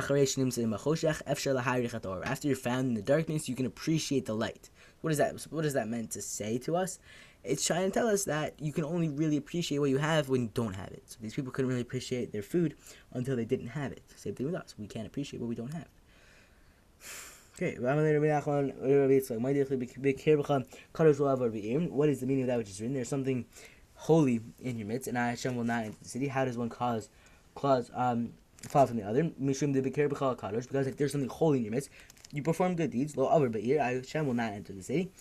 you're 2.49 2.57
found 2.57 2.89
in 2.89 2.95
the 2.95 3.03
darkness, 3.05 3.49
you 3.49 3.55
can 3.55 3.67
appreciate 3.67 4.27
the 4.27 4.35
light. 4.35 4.71
What 5.01 5.13
is 5.13 5.19
that? 5.19 5.47
What 5.51 5.65
is 5.65 5.75
that 5.75 5.87
meant 5.87 6.11
to 6.13 6.23
say 6.23 6.59
to 6.59 6.75
us? 6.75 6.99
It's 7.45 7.65
trying 7.65 7.91
to 7.91 7.95
tell 7.97 8.09
us 8.09 8.25
that 8.25 8.59
you 8.59 8.73
can 8.73 8.85
only 8.85 9.09
really 9.09 9.37
appreciate 9.37 9.79
what 9.79 9.91
you 9.91 9.99
have 9.99 10.29
when 10.29 10.43
you 10.43 10.51
don't 10.55 10.75
have 10.75 10.89
it. 10.89 11.05
So 11.07 11.19
these 11.21 11.35
people 11.35 11.53
couldn't 11.53 11.69
really 11.69 11.83
appreciate 11.83 12.33
their 12.33 12.43
food 12.43 12.75
until 13.13 13.37
they 13.37 13.45
didn't 13.45 13.69
have 13.69 13.93
it. 13.93 14.03
Same 14.17 14.35
thing 14.35 14.47
with 14.47 14.57
us. 14.57 14.75
We 14.77 14.89
can't 14.89 15.07
appreciate 15.07 15.41
what 15.41 15.49
we 15.49 15.55
don't 15.55 15.73
have. 15.73 15.89
Okay, 17.63 17.77
what 17.77 17.99
is 17.99 18.09
the 18.09 18.21
meaning 22.27 22.43
of 22.43 22.47
that 22.47 22.57
which 22.57 22.71
is 22.71 22.81
written? 22.81 22.95
There's 22.95 23.07
something 23.07 23.45
holy 23.97 24.41
in 24.61 24.79
your 24.79 24.87
midst, 24.87 25.09
and 25.09 25.19
I 25.19 25.29
Hashem 25.29 25.57
will 25.57 25.65
not 25.65 25.85
enter 25.85 25.99
the 26.03 26.09
city. 26.09 26.29
How 26.29 26.47
does 26.47 26.57
one 26.57 26.71
cause 26.71 27.11
clause 27.55 27.91
um 27.95 28.33
fall 28.67 28.87
from 28.87 28.97
the 28.97 29.03
other? 29.03 29.25
Because 29.25 30.87
if 30.87 30.97
there's 30.97 31.13
something 31.13 31.29
holy 31.29 31.59
in 31.59 31.65
your 31.65 31.73
midst, 31.73 31.91
you 32.33 32.43
perform 32.43 32.77
good 32.77 32.93
deeds. 32.93 33.19
Lo 33.19 33.27
avar 33.27 33.51
be'ir, 33.51 33.83
I 33.83 33.97
Hashem 33.97 34.27
will 34.27 34.33
not 34.33 34.55
enter 34.55 34.73
the 34.73 34.83
city. 34.83 35.13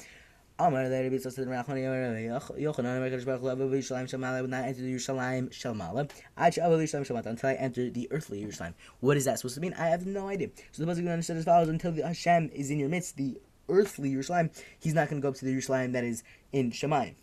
Amar 0.60 0.89
there 0.89 1.10
be 1.10 1.18
so 1.20 1.30
said 1.30 1.48
Rachman 1.48 1.78
Yochanan 1.78 3.00
Mekadosh 3.00 3.25
Baruch 3.25 3.58
Hu 3.58 3.70
Yishalayim 3.70 4.10
Shamala 4.10 4.42
would 4.42 4.50
not 4.50 4.66
enter 4.66 4.82
the 4.82 4.94
Yerushalayim 4.94 5.50
Shalmala. 5.51 6.12
I 6.36 6.50
shall 6.50 6.70
Yerushalayim 6.70 7.08
Shalmala 7.08 7.28
until 7.28 7.50
I 7.50 7.54
enter 7.54 7.89
the 7.89 8.10
earthly 8.12 8.44
Yerushalayim. 8.44 8.74
What 9.00 9.16
is 9.16 9.24
that 9.24 9.39
supposed 9.39 9.56
to 9.56 9.62
mean? 9.62 9.74
I 9.75 9.88
have 9.88 10.06
no 10.06 10.28
idea. 10.28 10.50
So 10.74 10.84
the 10.84 10.92
pasuk 10.92 11.10
understood 11.10 11.38
as 11.38 11.46
follows: 11.46 11.70
Until 11.70 11.94
the 11.94 12.01
Hashem 12.01 12.50
is 12.54 12.72
in 12.72 12.78
your 12.78 12.89
midst, 12.89 13.16
the 13.16 13.39
earthly 13.70 14.12
Yerushalayim, 14.12 14.50
He's 14.82 14.94
not 14.94 15.10
going 15.10 15.22
to 15.22 15.25
go 15.25 15.30
up 15.30 15.36
to 15.36 15.46
the 15.46 15.56
Yerushalayim 15.56 15.94
that 15.94 16.04
is 16.04 16.24
in 16.51 16.72
Shemayim. 16.72 17.13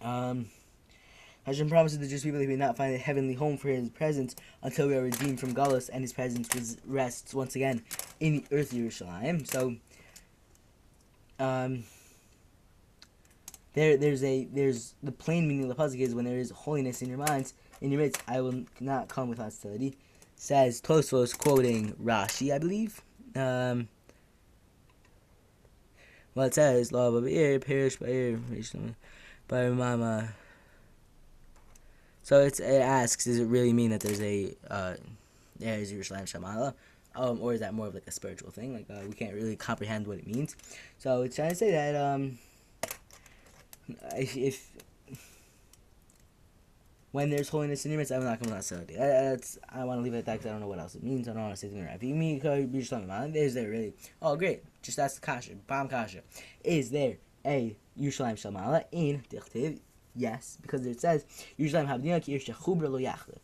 Um. 0.00 0.46
Hashem 1.46 1.68
promises 1.68 2.00
the 2.00 2.08
Jewish 2.08 2.24
people 2.24 2.40
we 2.40 2.46
will 2.48 2.56
not 2.56 2.76
find 2.76 2.92
a 2.92 2.98
heavenly 2.98 3.34
home 3.34 3.56
for 3.56 3.68
His 3.68 3.88
presence 3.88 4.34
until 4.62 4.88
we 4.88 4.96
are 4.96 5.02
redeemed 5.02 5.38
from 5.38 5.54
Galus 5.54 5.88
and 5.92 6.02
His 6.02 6.12
presence 6.12 6.76
rests 6.84 7.34
once 7.34 7.54
again 7.54 7.82
in 8.18 8.34
the 8.34 8.44
earthly 8.50 8.80
Yerushalayim. 8.80 9.46
So, 9.46 9.76
um, 11.38 11.84
there 13.76 13.96
there's 13.96 14.24
a 14.24 14.48
there's 14.52 14.94
the 15.04 15.12
plain 15.12 15.46
meaning 15.46 15.70
of 15.70 15.76
the 15.76 15.80
pasuk 15.80 16.00
is 16.00 16.16
when 16.16 16.24
there 16.24 16.38
is 16.38 16.50
holiness 16.50 17.00
in 17.00 17.08
your 17.08 17.18
minds 17.18 17.54
in 17.80 17.90
your 17.92 18.00
midst, 18.00 18.22
I 18.26 18.40
will 18.40 18.64
not 18.80 19.08
come 19.08 19.28
with 19.28 19.38
hostility. 19.38 19.96
Says 20.36 20.80
Tosfos 20.80 21.36
quoting 21.36 21.94
Rashi, 22.02 22.54
I 22.54 22.58
believe. 22.58 23.00
Um, 23.34 23.88
well, 26.34 26.46
it 26.46 26.54
says 26.54 26.92
law 26.92 27.08
of 27.08 27.26
ear, 27.26 27.58
perish 27.58 27.96
by 27.96 28.06
ear, 28.06 28.40
by 29.48 29.68
mama. 29.70 30.30
So 32.22 32.40
it's, 32.40 32.60
it 32.60 32.82
asks, 32.82 33.24
does 33.24 33.38
it 33.38 33.46
really 33.46 33.72
mean 33.72 33.90
that 33.90 34.00
there's 34.00 34.20
a 34.20 34.54
uh, 34.68 34.94
there 35.58 35.78
is 35.78 35.92
Yerushalayim 35.92 36.24
Shamala? 36.24 36.74
Um, 37.14 37.40
or 37.40 37.54
is 37.54 37.60
that 37.60 37.72
more 37.72 37.86
of 37.86 37.94
like 37.94 38.06
a 38.06 38.10
spiritual 38.10 38.50
thing? 38.50 38.74
Like 38.74 38.86
uh, 38.90 39.06
we 39.06 39.14
can't 39.14 39.32
really 39.32 39.56
comprehend 39.56 40.06
what 40.06 40.18
it 40.18 40.26
means. 40.26 40.54
So 40.98 41.22
it's 41.22 41.36
trying 41.36 41.50
to 41.50 41.56
say 41.56 41.70
that 41.70 41.94
um, 41.96 42.38
if, 44.16 44.36
if 44.36 44.72
when 47.16 47.30
there's 47.30 47.48
holiness 47.48 47.84
in 47.86 47.92
your 47.92 47.98
midst, 47.98 48.12
I'm 48.12 48.24
not 48.24 48.40
coming 48.40 48.60
to 48.60 48.86
That's 48.94 49.58
I 49.70 49.84
want 49.84 50.00
to 50.00 50.02
leave 50.02 50.12
it 50.12 50.18
at 50.18 50.26
that 50.26 50.32
because 50.34 50.46
I 50.48 50.50
don't 50.50 50.60
know 50.60 50.68
what 50.68 50.78
else 50.78 50.94
it 50.96 51.02
means. 51.02 51.28
I 51.28 51.32
don't 51.32 51.44
want 51.44 51.54
to 51.54 51.56
say 51.58 51.68
something 51.68 51.86
right. 51.86 51.94
If 51.94 52.02
you 52.02 52.14
mean 52.14 52.40
Yerushalayim, 52.42 53.34
is 53.34 53.54
there 53.54 53.70
really? 53.70 53.94
Oh, 54.20 54.36
great. 54.36 54.64
Just 54.82 54.98
ask 54.98 55.14
the 55.18 55.26
kasha. 55.26 55.54
Bam 55.66 55.88
kasha. 55.88 56.20
Is 56.62 56.90
there 56.90 57.16
a 57.46 57.74
Yerushalayim 57.98 58.34
Shalmala 58.34 58.84
in 58.92 59.22
Dichtiv? 59.30 59.80
Yes, 60.14 60.58
because 60.60 60.84
it 60.84 61.00
says 61.00 61.24
Yerushalayim 61.58 61.88
Habdina 61.88 62.22
Ki 62.22 62.38
Chubra 62.38 62.90
Lo 62.90 62.98
Yachlev. 62.98 63.38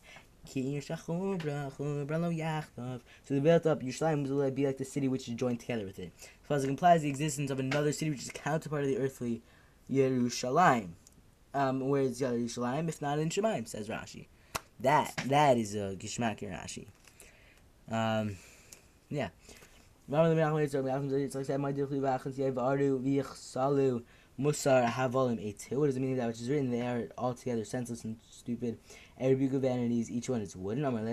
Ki 0.44 0.78
Chubra 0.84 1.72
Chubra 1.74 2.20
Lo. 2.20 3.00
So 3.24 3.34
they 3.34 3.40
built 3.40 3.64
up 3.64 3.82
Yerushalayim 3.82 4.28
will 4.28 4.50
be 4.50 4.66
like 4.66 4.76
the 4.76 4.84
city 4.84 5.08
which 5.08 5.28
is 5.28 5.34
joined 5.34 5.60
together 5.60 5.86
with 5.86 5.98
it. 5.98 6.12
Plus, 6.46 6.64
it 6.64 6.68
implies 6.68 7.00
the 7.00 7.08
existence 7.08 7.50
of 7.50 7.58
another 7.58 7.92
city 7.92 8.10
which 8.10 8.20
is 8.20 8.30
counterpart 8.34 8.82
of 8.82 8.88
the 8.88 8.98
earthly 8.98 9.40
Yerushalayim. 9.92 10.90
Um, 11.54 11.88
where 11.88 12.02
is 12.02 12.20
Yerushalayim 12.20 12.88
if 12.88 13.02
not 13.02 13.18
in 13.18 13.28
Shemaim? 13.28 13.68
Says 13.68 13.88
Rashi. 13.88 14.26
That 14.80 15.14
that 15.26 15.58
is 15.58 15.74
a 15.74 15.96
Gishmak 15.96 16.40
Rashi. 16.40 16.86
Um, 17.90 18.36
yeah. 19.08 19.28
Havolim 24.86 25.38
Eitu. 25.38 25.76
What 25.76 25.86
does 25.86 25.96
it 25.96 26.00
mean 26.00 26.16
that 26.16 26.26
which 26.26 26.40
is 26.40 26.48
written? 26.48 26.70
They 26.70 26.80
are 26.80 27.08
altogether 27.16 27.64
senseless 27.64 28.04
and 28.04 28.16
stupid. 28.28 28.78
Every 29.20 29.46
of 29.46 29.52
vanities, 29.62 30.10
each 30.10 30.28
one 30.28 30.40
is 30.40 30.56
wooden. 30.56 30.84
And 30.84 31.08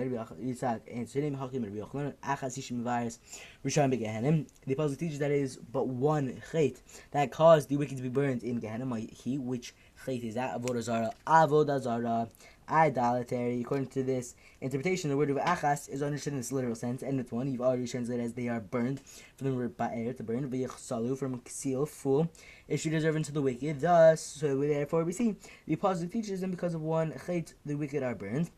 The 4.66 4.72
apostle 4.72 4.96
teaches 4.96 5.18
that 5.18 5.30
it 5.30 5.40
is 5.40 5.56
but 5.56 5.86
one 5.86 6.42
chait 6.50 6.80
that 7.12 7.30
caused 7.30 7.68
the 7.68 7.76
wicked 7.76 7.96
to 7.98 8.02
be 8.02 8.08
burned 8.08 8.42
in 8.42 8.58
Gehenna. 8.58 8.98
He 8.98 9.38
which 9.38 9.74
chait 10.04 10.24
is 10.24 10.34
that 10.34 10.60
avodah 10.60 11.80
zara 11.80 12.28
idolatry. 12.70 13.60
According 13.60 13.88
to 13.88 14.02
this 14.02 14.34
interpretation, 14.60 15.10
the 15.10 15.16
word 15.16 15.30
of 15.30 15.36
achas 15.36 15.88
is 15.88 16.02
understood 16.02 16.34
in 16.34 16.38
its 16.38 16.52
literal 16.52 16.74
sense, 16.74 17.02
and 17.02 17.18
with 17.18 17.32
one 17.32 17.50
you've 17.50 17.60
already 17.60 17.86
translated 17.86 18.24
as 18.24 18.32
they 18.34 18.48
are 18.48 18.60
burned 18.60 19.00
from 19.36 19.48
the 19.48 19.54
word 19.54 19.76
ba'er 19.76 20.16
to 20.16 20.22
burn, 20.22 20.50
v'yichsalu 20.50 21.18
from 21.18 21.42
seal, 21.46 21.86
full, 21.86 22.30
issued 22.68 22.94
as 22.94 23.26
to 23.26 23.32
the 23.32 23.42
wicked. 23.42 23.80
Thus, 23.80 24.20
so 24.20 24.58
therefore 24.58 25.04
we 25.04 25.12
see 25.12 25.36
the 25.66 25.76
positive 25.76 26.12
teaches 26.12 26.40
them 26.40 26.50
because 26.50 26.74
of 26.74 26.82
one 26.82 27.12
chait, 27.12 27.54
the 27.66 27.74
wicked 27.74 28.02
are 28.02 28.14
burned. 28.14 28.50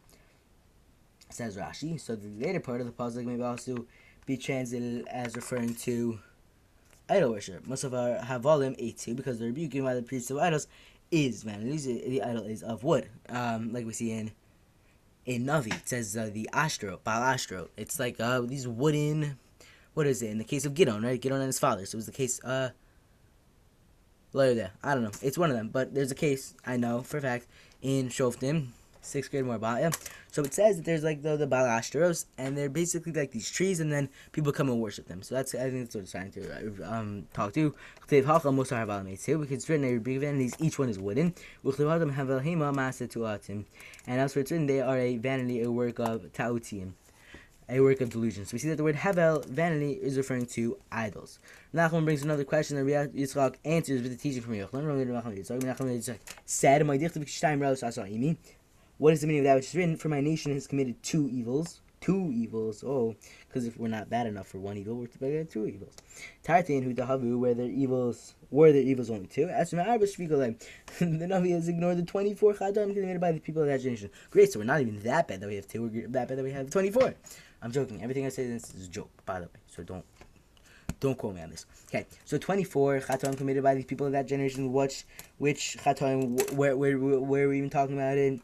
Says 1.30 1.56
Rashi. 1.56 1.98
So 1.98 2.14
the 2.14 2.28
later 2.44 2.60
part 2.60 2.82
of 2.82 2.86
the 2.86 2.92
pasuk 2.92 3.24
may 3.24 3.42
also 3.42 3.86
be 4.26 4.36
translated 4.36 5.08
as 5.08 5.34
referring 5.34 5.74
to 5.76 6.18
idol 7.08 7.30
worship. 7.30 7.66
Most 7.66 7.84
of 7.84 7.94
our 7.94 8.18
havalim 8.18 8.74
eight 8.78 9.04
because 9.16 9.38
the 9.38 9.46
rebuke 9.46 9.70
given 9.70 9.86
by 9.86 9.94
the 9.94 10.02
priests 10.02 10.30
of 10.30 10.38
idols 10.38 10.66
is 11.12 11.44
man. 11.44 11.60
vanity. 11.60 12.08
The 12.08 12.22
idol 12.22 12.44
is 12.44 12.64
of 12.64 12.82
wood, 12.82 13.08
um, 13.28 13.72
like 13.72 13.86
we 13.86 13.92
see 13.92 14.10
in 14.10 14.32
in 15.24 15.44
Navi. 15.44 15.72
It 15.72 15.88
says 15.88 16.16
uh, 16.16 16.30
the 16.32 16.48
Astro, 16.52 16.98
Baal 17.04 17.22
Astro. 17.22 17.68
It's 17.76 18.00
like 18.00 18.18
uh, 18.18 18.40
these 18.40 18.66
wooden. 18.66 19.38
What 19.94 20.06
is 20.06 20.22
it? 20.22 20.30
In 20.30 20.38
the 20.38 20.44
case 20.44 20.64
of 20.64 20.72
Gidon, 20.72 21.04
right? 21.04 21.20
Gidon 21.20 21.34
and 21.34 21.44
his 21.44 21.58
father. 21.58 21.84
So 21.86 21.96
it 21.96 21.98
was 21.98 22.06
the 22.06 22.12
case. 22.12 22.42
Uh, 22.42 22.70
there. 24.32 24.70
I 24.82 24.94
don't 24.94 25.04
know. 25.04 25.10
It's 25.20 25.36
one 25.36 25.50
of 25.50 25.56
them, 25.56 25.68
but 25.68 25.94
there's 25.94 26.10
a 26.10 26.14
case 26.14 26.54
I 26.64 26.78
know 26.78 27.02
for 27.02 27.18
a 27.18 27.20
fact 27.20 27.46
in 27.82 28.08
Shoftim 28.08 28.68
sixth 29.02 29.30
grade 29.30 29.44
more 29.44 29.56
about 29.56 29.82
it. 29.82 29.96
So 30.30 30.42
it 30.42 30.54
says 30.54 30.76
that 30.76 30.84
there's 30.84 31.04
like 31.04 31.22
the 31.22 31.36
the 31.36 31.46
balastros, 31.46 32.26
and 32.38 32.56
they're 32.56 32.70
basically 32.70 33.12
like 33.12 33.32
these 33.32 33.50
trees, 33.50 33.80
and 33.80 33.92
then 33.92 34.08
people 34.32 34.52
come 34.52 34.70
and 34.70 34.80
worship 34.80 35.06
them. 35.06 35.22
So 35.22 35.34
that's 35.34 35.54
I 35.54 35.70
think 35.70 35.84
that's 35.84 35.94
what 35.94 36.04
it's 36.04 36.12
trying 36.12 36.30
to 36.32 36.84
uh, 36.84 36.90
um 36.90 37.26
talk 37.34 37.52
to. 37.54 37.74
Because 38.08 39.50
it's 39.50 39.68
written 39.68 40.02
vanities, 40.02 40.54
each 40.58 40.78
one 40.78 40.88
is 40.88 40.98
wooden. 40.98 41.34
And 44.06 44.20
as 44.20 44.32
for 44.32 44.40
it's 44.40 44.50
written, 44.50 44.66
they 44.66 44.80
are 44.80 44.98
a 44.98 45.16
vanity, 45.18 45.62
a 45.62 45.70
work 45.70 45.98
of 45.98 46.32
ta'utim 46.32 46.92
a 47.68 47.80
work 47.80 48.00
of 48.00 48.10
delusion. 48.10 48.44
So 48.44 48.54
we 48.54 48.58
see 48.58 48.68
that 48.68 48.76
the 48.76 48.84
word 48.84 48.96
Hevel, 48.96 49.44
vanity, 49.46 49.92
is 49.92 50.16
referring 50.16 50.46
to 50.46 50.76
idols. 50.90 51.38
Nachman 51.74 52.04
brings 52.04 52.22
another 52.22 52.44
question 52.44 52.76
that 52.76 53.14
Yitzchak 53.14 53.56
answers 53.64 54.02
with 54.02 54.12
the 54.12 54.18
teaching 54.18 54.42
from 54.42 54.54
Yochanan. 54.54 56.18
Said, 56.44 56.86
"My 56.86 56.98
what 59.02 59.12
is 59.12 59.20
the 59.20 59.26
meaning 59.26 59.40
of 59.40 59.46
that 59.46 59.56
which 59.56 59.66
is 59.66 59.74
written? 59.74 59.96
For 59.96 60.08
my 60.08 60.20
nation 60.20 60.52
has 60.52 60.68
committed 60.68 61.02
two 61.02 61.28
evils. 61.28 61.80
Two 62.00 62.30
evils. 62.32 62.84
Oh, 62.86 63.16
because 63.48 63.66
if 63.66 63.76
we're 63.76 63.88
not 63.88 64.08
bad 64.08 64.28
enough 64.28 64.46
for 64.46 64.58
one 64.58 64.76
evil, 64.76 64.94
we're 64.94 65.08
to 65.08 65.44
two 65.44 65.66
evils. 65.66 65.96
Tartain 66.44 66.84
who 66.84 67.38
where 67.40 67.52
their 67.52 67.66
evils 67.66 68.34
were 68.52 68.70
their 68.70 68.82
evils 68.82 69.10
only 69.10 69.26
two. 69.26 69.48
As 69.48 69.70
for 69.70 69.80
Arba 69.80 70.06
the 70.06 70.56
Navi 71.00 71.50
has 71.50 71.66
ignored 71.66 71.98
the 71.98 72.04
twenty 72.04 72.32
four 72.32 72.54
chadam 72.54 72.94
committed 72.94 73.20
by 73.20 73.32
the 73.32 73.40
people 73.40 73.62
of 73.62 73.68
that 73.68 73.80
generation. 73.80 74.08
Great, 74.30 74.52
so 74.52 74.60
we're 74.60 74.66
not 74.66 74.80
even 74.80 75.00
that 75.00 75.26
bad 75.26 75.40
that 75.40 75.48
we 75.48 75.56
have 75.56 75.66
two. 75.66 75.82
We're 75.82 76.06
that 76.06 76.28
bad 76.28 76.38
that 76.38 76.44
we 76.44 76.52
have 76.52 76.70
twenty 76.70 76.92
four. 76.92 77.12
I'm 77.60 77.72
joking. 77.72 78.04
Everything 78.04 78.24
I 78.24 78.28
say 78.28 78.46
this 78.46 78.72
is 78.72 78.86
a 78.86 78.88
joke, 78.88 79.10
by 79.26 79.40
the 79.40 79.46
way. 79.46 79.60
So 79.66 79.82
don't 79.82 80.04
don't 81.00 81.18
quote 81.18 81.34
me 81.34 81.42
on 81.42 81.50
this. 81.50 81.66
Okay, 81.88 82.06
so 82.24 82.38
24 82.38 83.00
Chatam 83.00 83.36
committed 83.36 83.64
by 83.64 83.74
these 83.74 83.84
people 83.84 84.06
of 84.06 84.12
that 84.12 84.28
generation. 84.28 84.72
Which, 84.72 85.04
which 85.38 85.76
Chatam, 85.82 86.52
where, 86.52 86.76
where, 86.76 86.96
where, 86.96 87.18
where 87.18 87.44
are 87.46 87.48
we 87.48 87.58
even 87.58 87.70
talking 87.70 87.96
about 87.96 88.16
it? 88.16 88.40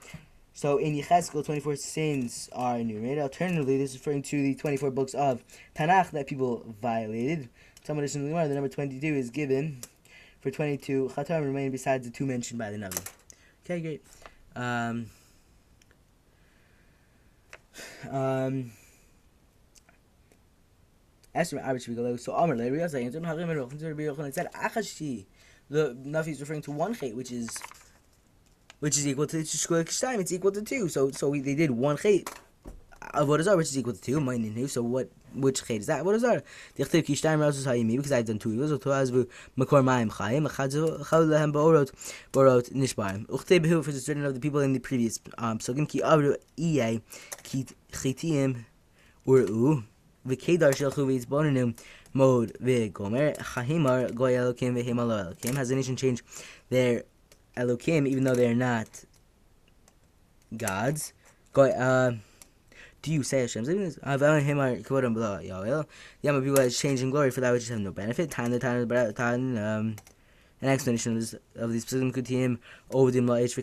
So 0.58 0.78
in 0.78 0.92
Yechezkel, 0.96 1.46
24 1.46 1.76
sins 1.76 2.50
are 2.52 2.78
enumerated. 2.78 3.22
Alternatively, 3.22 3.78
this 3.78 3.90
is 3.92 3.98
referring 3.98 4.22
to 4.22 4.42
the 4.42 4.56
24 4.56 4.90
books 4.90 5.14
of 5.14 5.44
Tanakh 5.76 6.10
that 6.10 6.26
people 6.26 6.74
violated. 6.82 7.48
Some 7.84 7.96
addition 7.98 8.28
the 8.28 8.48
the 8.48 8.54
number 8.54 8.68
22 8.68 9.06
is 9.06 9.30
given 9.30 9.82
for 10.40 10.50
22 10.50 11.12
Chatam 11.14 11.44
remain 11.44 11.70
besides 11.70 12.06
the 12.08 12.12
two 12.12 12.26
mentioned 12.26 12.58
by 12.58 12.72
the 12.72 12.76
Navi. 12.76 13.08
Okay, 13.64 13.80
great. 13.80 14.02
Um, 14.56 15.06
um, 18.10 18.72
so 21.36 21.58
Amr 22.34 22.56
said 24.32 24.48
Achashi. 24.52 25.26
The 25.70 25.94
Navi 26.04 26.28
is 26.28 26.40
referring 26.40 26.62
to 26.62 26.72
one 26.72 26.96
chait, 26.96 27.14
which 27.14 27.30
is 27.30 27.48
which 28.80 28.96
is 28.96 29.06
equal 29.06 29.26
to 29.26 29.44
time. 29.44 30.20
It's 30.20 30.32
equal 30.32 30.52
to 30.52 30.62
two. 30.62 30.88
So 30.88 31.10
so 31.10 31.28
we, 31.28 31.40
they 31.40 31.54
did 31.54 31.70
one 31.70 31.96
chait 31.96 32.28
of 33.14 33.28
what 33.28 33.40
is 33.40 33.48
which 33.48 33.68
is 33.68 33.78
equal 33.78 33.94
to 33.94 34.00
two. 34.00 34.20
Mine 34.20 34.44
in 34.44 34.68
So 34.68 34.82
what 34.82 35.10
which 35.34 35.62
chait 35.64 35.80
is 35.80 35.86
that? 35.86 36.04
What 36.04 36.14
is 36.14 36.24
our? 36.24 36.42
The 36.76 36.84
chayv 36.84 37.04
kishtayim 37.06 37.38
razus 37.38 37.66
hayimi 37.66 37.96
because 37.96 38.12
I've 38.12 38.26
done 38.26 38.38
two 38.38 38.52
evils. 38.52 38.82
So 38.82 38.90
as 38.92 39.10
vu 39.10 39.26
makor 39.56 39.82
mayim 39.82 40.10
chayim 40.10 40.48
echad 40.48 40.72
chal 41.08 41.26
lehem 41.26 41.52
borot 41.52 41.90
borot 42.32 42.72
nishbarim. 42.72 43.26
Uchtei 43.26 43.60
behu 43.64 43.84
for 43.84 43.92
the 43.92 44.00
certain 44.00 44.24
of 44.24 44.34
the 44.34 44.40
people 44.40 44.60
in 44.60 44.72
the 44.72 44.80
previous 44.80 45.20
um 45.38 45.60
so 45.60 45.74
ki 45.74 46.00
avru 46.00 46.36
iye 46.56 47.00
ki 47.42 47.66
chitiyim 47.92 48.64
uru 49.26 49.82
v'kedar 50.26 50.72
shelchu 50.72 51.04
v'yitzbonenu 51.06 51.74
mode 52.14 52.56
v'gomer 52.62 53.36
chahimar 53.38 54.14
goy 54.14 54.32
elokim. 54.32 55.56
Has 55.56 55.68
the 55.68 55.74
nation 55.74 55.96
changed 55.96 56.22
their 56.68 57.04
Elokim, 57.58 58.06
even 58.06 58.24
though 58.24 58.34
they're 58.34 58.54
not 58.54 59.04
gods. 60.56 61.12
Go, 61.52 61.62
uh, 61.62 62.12
do 63.02 63.12
you 63.12 63.22
say 63.22 63.40
Hashem's 63.40 63.68
name? 63.68 63.78
Him 63.80 64.58
are 64.60 64.76
kvodim 64.76 65.14
below 65.14 65.38
Yahweh. 65.38 65.82
Yama 66.22 66.40
people 66.40 66.60
has 66.60 66.78
changed 66.78 67.02
in 67.02 67.10
glory 67.10 67.30
for 67.30 67.40
that 67.40 67.52
which 67.52 67.68
have 67.68 67.80
no 67.80 67.92
benefit. 67.92 68.30
Time 68.30 68.50
the 68.50 68.58
time 68.58 68.88
time 69.14 69.58
um 69.58 69.96
an 70.60 70.68
explanation 70.68 71.12
of, 71.12 71.20
this, 71.20 71.34
of 71.56 71.72
these 71.72 71.82
specific 71.82 72.14
kutim 72.14 72.58
ovadim 72.90 73.26
la'ish 73.26 73.54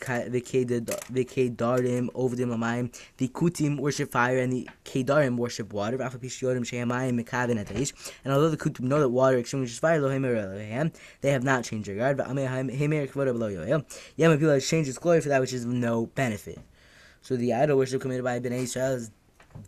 v'kedarim 1.12 2.10
ovadim 2.14 2.48
lamayim 2.48 2.94
the 3.18 3.28
kutim 3.30 3.80
worship 3.80 4.12
fire 4.12 4.38
and 4.38 4.54
the 4.54 4.70
kedarim 4.86 5.38
worship 5.38 5.74
water. 5.74 5.96
And 5.96 6.04
although 8.34 8.50
the 8.50 8.58
kutim 8.58 8.82
know 8.82 9.00
that 9.00 9.10
water 9.10 9.38
extinguishes 9.38 9.80
fire 9.80 10.00
they 11.22 11.32
have 11.32 11.44
not 11.44 11.64
changed 11.64 11.90
their 11.90 11.96
guard. 11.96 12.20
Yama 14.18 14.38
people 14.38 14.50
has 14.50 14.68
changed 14.68 14.90
its 14.90 14.98
glory 14.98 15.22
for 15.22 15.30
that 15.30 15.42
which 15.42 15.54
is 15.54 15.66
of 15.66 15.72
no 15.72 16.06
benefit. 16.08 16.60
So 17.22 17.36
the 17.36 17.54
idol 17.54 17.78
worship 17.78 18.02
committed 18.02 18.24
by 18.24 18.40
Bnei 18.40 18.64
Israel 18.64 18.94
is 18.94 19.12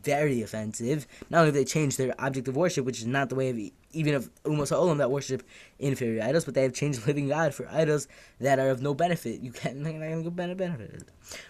very 0.03 0.41
offensive. 0.41 1.07
Not 1.29 1.39
only 1.39 1.47
have 1.47 1.55
they 1.55 1.65
changed 1.65 1.97
their 1.97 2.13
object 2.19 2.47
of 2.47 2.55
worship, 2.55 2.85
which 2.85 2.99
is 2.99 3.05
not 3.05 3.29
the 3.29 3.35
way 3.35 3.49
of 3.49 3.59
even 3.93 4.13
of 4.13 4.29
Umos 4.43 4.69
Ha'olam 4.69 4.97
that 4.99 5.09
worship 5.09 5.43
inferior 5.79 6.23
idols, 6.23 6.45
but 6.45 6.53
they 6.53 6.63
have 6.63 6.73
changed 6.73 7.07
living 7.07 7.29
God 7.29 7.53
for 7.53 7.67
idols 7.69 8.07
that 8.39 8.59
are 8.59 8.69
of 8.69 8.81
no 8.81 8.93
benefit. 8.93 9.41
You 9.41 9.51
can't, 9.51 9.77
not 9.77 9.93
going 9.93 10.33
to 10.33 10.55
benefit. 10.55 11.03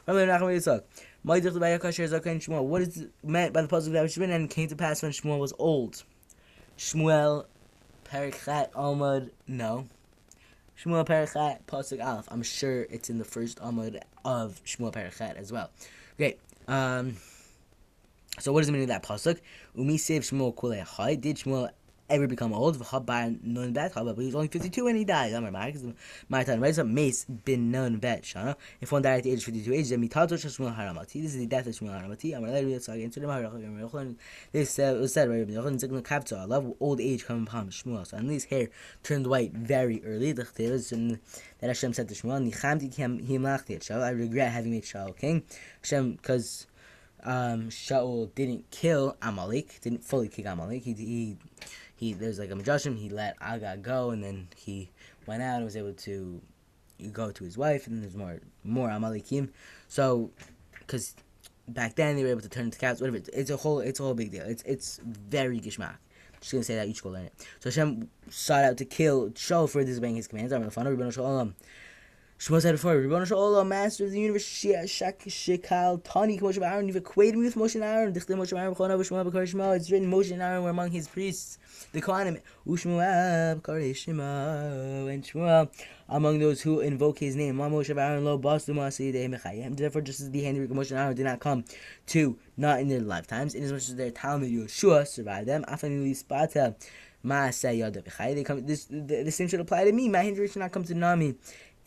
What 0.05 0.15
is 2.81 3.05
meant 3.23 3.53
by 3.53 3.61
the 3.61 3.67
puzzle 3.67 3.93
that 3.93 4.17
written 4.17 4.31
and 4.31 4.49
came 4.49 4.67
to 4.69 4.75
pass 4.75 5.01
when 5.01 5.11
Shmuel 5.11 5.39
was 5.39 5.53
old? 5.59 6.03
Shmuel, 6.77 7.45
Perichat, 8.05 8.71
Almud, 8.71 9.31
no. 9.47 9.87
Shmuel 10.81 11.05
Perichat, 11.05 11.59
Pasuk 11.67 12.05
Aleph. 12.05 12.27
I'm 12.29 12.43
sure 12.43 12.83
it's 12.83 13.09
in 13.09 13.17
the 13.17 13.25
first 13.25 13.59
Amud 13.59 13.99
of 14.23 14.61
Shmuel 14.63 14.93
Perichat 14.93 15.35
as 15.35 15.51
well. 15.51 15.71
Great. 16.17 16.39
Um, 16.67 17.17
so 18.39 18.51
what 18.53 18.61
does 18.61 18.69
it 18.69 18.71
mean 18.71 18.83
of 18.83 18.87
that 18.89 19.03
pasuk? 19.03 19.39
Umi 19.75 19.97
save 19.97 20.21
Shmuel 20.23 20.55
kulei 20.55 21.21
Did 21.21 21.37
Shmuel 21.37 21.69
ever 22.09 22.27
become 22.27 22.53
old. 22.53 22.79
Nun 22.79 23.73
vet, 23.73 23.93
but 23.93 24.17
he 24.17 24.25
was 24.25 24.35
only 24.35 24.47
52 24.47 24.83
when 24.85 24.95
he 24.95 25.03
died. 25.03 25.33
I'm 25.33 25.51
my 26.29 26.43
time. 26.43 26.61
Right, 26.61 26.85
Mace 26.85 27.25
bin 27.25 27.71
nun 27.71 27.97
vet. 27.97 28.23
Shana. 28.23 28.55
If 28.81 28.91
one 28.91 29.01
died 29.01 29.17
at 29.17 29.23
the 29.23 29.31
age 29.31 29.39
of 29.39 29.45
52 29.45 29.73
age, 29.73 29.89
then 29.89 30.07
mitato 30.07 30.33
shmuel 30.33 30.75
haramati. 30.75 31.21
This 31.21 31.33
is 31.33 31.37
the 31.37 31.45
death 31.45 31.67
of 31.67 31.73
shmuel 31.73 32.01
haramati. 32.01 32.35
I'm 32.35 32.43
related 32.43 32.81
to 32.83 32.91
the 32.91 32.99
into 33.01 33.19
the 33.19 33.27
marach. 33.27 34.15
This 34.51 34.79
uh, 34.79 34.97
was 34.99 35.13
said 35.13 35.29
right. 35.29 35.47
Yochanan 35.47 36.01
kapta. 36.01 36.39
I 36.39 36.45
love 36.45 36.73
old 36.79 37.01
age 37.01 37.25
coming 37.25 37.43
upon 37.43 37.69
Shmuel. 37.69 38.05
So 38.05 38.17
and 38.17 38.29
his 38.29 38.45
hair 38.45 38.69
turned 39.03 39.27
white 39.27 39.53
very 39.53 40.03
early. 40.05 40.31
The 40.31 40.47
that 41.59 41.67
Hashem 41.67 41.93
said 41.93 42.07
to 42.09 42.15
Shmuel, 42.15 42.51
"Nichamti 42.51 42.93
him 42.93 43.41
lachti 43.43 43.91
I 43.91 44.09
regret 44.09 44.51
having 44.51 44.71
made 44.71 44.83
Shaul 44.83 45.17
king. 45.17 45.43
Hashem, 45.81 46.13
because 46.13 46.67
um, 47.27 47.69
Shaul 47.69 48.33
didn't 48.35 48.71
kill 48.71 49.17
Amalek, 49.21 49.81
didn't 49.81 50.03
fully 50.03 50.29
kill 50.29 50.47
Amalek. 50.47 50.83
He 50.83 50.93
he 50.93 51.37
he. 51.97 52.13
There's 52.13 52.39
like 52.39 52.51
a 52.51 52.55
magician. 52.55 52.95
He 52.95 53.09
let 53.09 53.35
Agag 53.41 53.83
go, 53.83 54.11
and 54.11 54.23
then 54.23 54.47
he 54.55 54.89
went 55.25 55.43
out 55.43 55.57
and 55.57 55.65
was 55.65 55.75
able 55.75 55.93
to 55.93 56.41
go 57.11 57.31
to 57.31 57.43
his 57.43 57.57
wife. 57.57 57.85
And 57.85 58.01
there's 58.01 58.15
more 58.15 58.39
more 58.63 58.87
Amalekim. 58.87 59.49
So, 59.89 60.31
because 60.79 61.15
back 61.67 61.95
then 61.95 62.15
they 62.15 62.23
were 62.23 62.29
able 62.29 62.41
to 62.41 62.49
turn 62.49 62.65
into 62.65 62.79
cats. 62.79 63.01
Whatever. 63.01 63.19
It's 63.33 63.49
a 63.49 63.57
whole. 63.57 63.81
It's 63.81 63.99
a 63.99 64.03
whole 64.03 64.13
big 64.13 64.31
deal. 64.31 64.45
It's 64.45 64.63
it's 64.63 65.01
very 65.03 65.59
gishmak. 65.59 65.97
Just 66.39 66.53
gonna 66.53 66.63
say 66.63 66.75
that 66.75 66.87
you 66.87 66.93
should 66.93 67.03
go 67.03 67.09
learn 67.09 67.25
it. 67.25 67.33
So 67.59 67.69
Hashem 67.69 68.09
sought 68.29 68.63
out 68.63 68.77
to 68.77 68.85
kill 68.85 69.31
Shaul 69.31 69.69
for 69.69 69.83
disobeying 69.83 70.15
his 70.15 70.27
commands. 70.27 70.53
I'm 70.53 70.61
gonna 70.61 70.71
find. 70.71 71.53
Shmuel 72.39 72.61
said 72.61 72.69
oh, 72.69 72.73
before, 72.73 72.95
Ribbon 72.95 73.25
Shalom, 73.25 73.67
Master 73.67 74.05
of 74.05 74.11
the 74.11 74.19
universe, 74.19 74.45
Shekal, 74.45 75.99
Tani, 76.03 76.37
Moshe 76.37 76.61
Aaron, 76.61 76.85
you've 76.85 76.95
equated 76.95 77.35
me 77.35 77.45
with 77.45 77.55
Moshe 77.55 77.73
and 77.73 77.83
Aaron. 77.83 78.13
Dichte 78.13 78.27
Moshe 78.27 78.55
Aaron, 78.55 78.75
B'chon 78.75 78.91
Shmuel, 78.91 79.25
B'kar 79.25 79.51
Shmuel. 79.51 79.75
It's 79.75 79.89
written 79.89 80.11
Moshe 80.11 80.31
and 80.31 80.43
Aaron 80.43 80.61
were 80.61 80.69
among 80.69 80.91
his 80.91 81.07
priests, 81.07 81.57
the 81.93 81.99
Kohanim. 81.99 82.39
Ushmuel, 82.67 83.53
and 85.11 85.23
Shmuel, 85.23 85.69
among 86.07 86.37
those 86.37 86.61
who 86.61 86.81
invoke 86.81 87.17
his 87.17 87.35
name. 87.35 87.55
Ma 87.55 87.69
Moshe 87.69 87.97
Aaron, 87.97 88.23
lo 88.23 88.37
bastu 88.37 88.75
ma'asi 88.75 89.11
de 89.11 89.27
mechayim. 89.27 89.75
Therefore, 89.75 90.01
just 90.01 90.21
as 90.21 90.29
the 90.29 90.43
handiwork 90.43 90.69
of 90.69 90.77
Moshe 90.77 90.91
and 90.91 90.99
Aaron 90.99 91.15
did 91.15 91.25
not 91.25 91.39
come 91.39 91.65
to, 92.05 92.37
not 92.55 92.79
in 92.79 92.87
their 92.87 93.01
lifetimes, 93.01 93.55
inasmuch 93.55 93.77
as 93.77 93.95
their 93.95 94.11
Talmud 94.11 94.51
Yeshua 94.51 95.07
survived 95.07 95.47
them, 95.47 95.65
Afani 95.67 96.11
Spata, 96.11 96.75
They 97.23 98.43
come. 98.43 98.65
This 98.65 98.85
the, 98.85 99.23
the 99.23 99.31
same 99.31 99.47
should 99.47 99.59
apply 99.59 99.85
to 99.85 99.91
me. 99.91 100.07
My 100.07 100.21
hindrance 100.21 100.53
should 100.53 100.59
not 100.59 100.71
come 100.71 100.83
to 100.83 100.93
Nami 100.93 101.35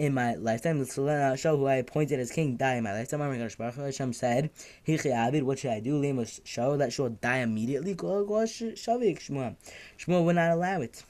in 0.01 0.15
my 0.15 0.35
lifetime. 0.35 0.79
The 0.79 0.87
Sulena 0.87 1.39
Shah, 1.39 1.55
who 1.55 1.67
I 1.67 1.75
appointed 1.75 2.19
as 2.21 2.33
king, 2.33 2.57
die 2.57 2.77
in 2.77 2.85
my 2.85 2.95
lifetime. 2.95 3.21
Hashem 3.21 4.15
said, 4.15 4.49
Hichi 4.89 5.11
Abid, 5.11 5.43
what 5.43 5.59
should 5.59 5.73
I 5.73 5.81
do? 5.81 6.01
Lema 6.01 6.41
Shah, 6.43 6.77
that 6.77 6.91
shall 6.91 7.11
die 7.11 7.41
immediately. 7.41 7.95
Shmuel. 7.95 9.57
Shmuel 9.99 10.25
would 10.25 10.37
not 10.37 10.53
allow 10.53 10.81
it. 10.81 11.05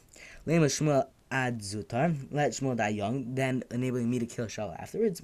Lema 0.44 0.66
Shmuel 0.66 1.06
Ad 1.30 1.60
Zutar, 1.60 2.16
let 2.32 2.50
Shmuel 2.50 2.76
die 2.76 2.88
young, 2.88 3.32
then 3.36 3.62
enabling 3.70 4.10
me 4.10 4.18
to 4.18 4.26
kill 4.26 4.48
Shah 4.48 4.74
afterwards. 4.76 5.20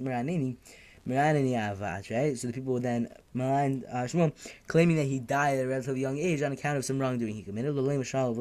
Miranini 1.06 1.52
Avat, 1.52 2.10
right? 2.10 2.36
So 2.36 2.48
the 2.48 2.52
people 2.52 2.80
then 2.80 3.08
malign 3.32 3.84
uh, 3.90 4.04
Shmuel, 4.04 4.32
claiming 4.66 4.96
that 4.96 5.04
he 5.04 5.20
died 5.20 5.58
at 5.58 5.64
a 5.64 5.68
relatively 5.68 6.00
young 6.00 6.18
age 6.18 6.42
on 6.42 6.50
account 6.52 6.78
of 6.78 6.84
some 6.84 6.98
wrongdoing 6.98 7.34
he 7.34 7.42
committed. 7.42 7.76
Let 7.76 7.86
neither 7.86 8.04
Shaul 8.04 8.36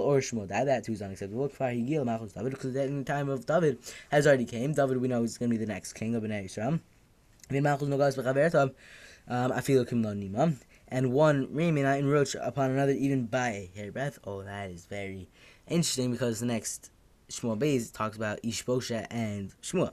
or 0.00 0.18
Shmuel 0.18 0.48
die. 0.48 0.64
That 0.64 0.84
too 0.84 0.92
is 0.92 1.00
unacceptable. 1.00 1.48
Because 1.48 2.76
in 2.76 2.98
the 2.98 3.04
time 3.04 3.30
of 3.30 3.46
David 3.46 3.78
has 4.10 4.26
already 4.26 4.44
came. 4.44 4.74
David, 4.74 4.98
we 4.98 5.08
know, 5.08 5.22
is 5.22 5.38
going 5.38 5.50
to 5.50 5.56
be 5.56 5.64
the 5.64 5.72
next 5.72 5.94
king 5.94 6.14
of 6.14 6.22
Bnei 6.22 6.44
Yisrael. 6.44 6.80
Um. 9.26 10.58
And 10.88 11.12
one 11.12 11.48
not 11.54 11.98
encroach 11.98 12.36
upon 12.40 12.70
another 12.70 12.92
even 12.92 13.24
by 13.24 13.48
a 13.48 13.70
hairbreadth. 13.74 14.18
Oh, 14.24 14.42
that 14.42 14.70
is 14.70 14.84
very 14.84 15.30
interesting 15.66 16.12
because 16.12 16.40
the 16.40 16.46
next 16.46 16.90
Shmuel 17.30 17.58
Beis 17.58 17.90
talks 17.90 18.18
about 18.18 18.42
Ishbosha 18.42 19.06
and 19.10 19.54
Shmuel 19.62 19.92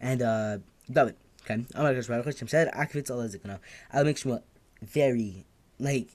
and 0.00 0.22
uh, 0.22 0.58
David. 0.90 1.16
Okay, 1.44 1.64
Amar 1.74 1.94
Baruch 1.94 2.24
Hashem 2.24 2.48
said, 2.48 2.70
"Akvitz 2.72 3.10
Allah 3.10 3.28
Zikna." 3.28 3.58
I'll 3.92 4.04
make 4.04 4.16
Shmuel 4.16 4.42
very 4.82 5.44
like 5.78 6.08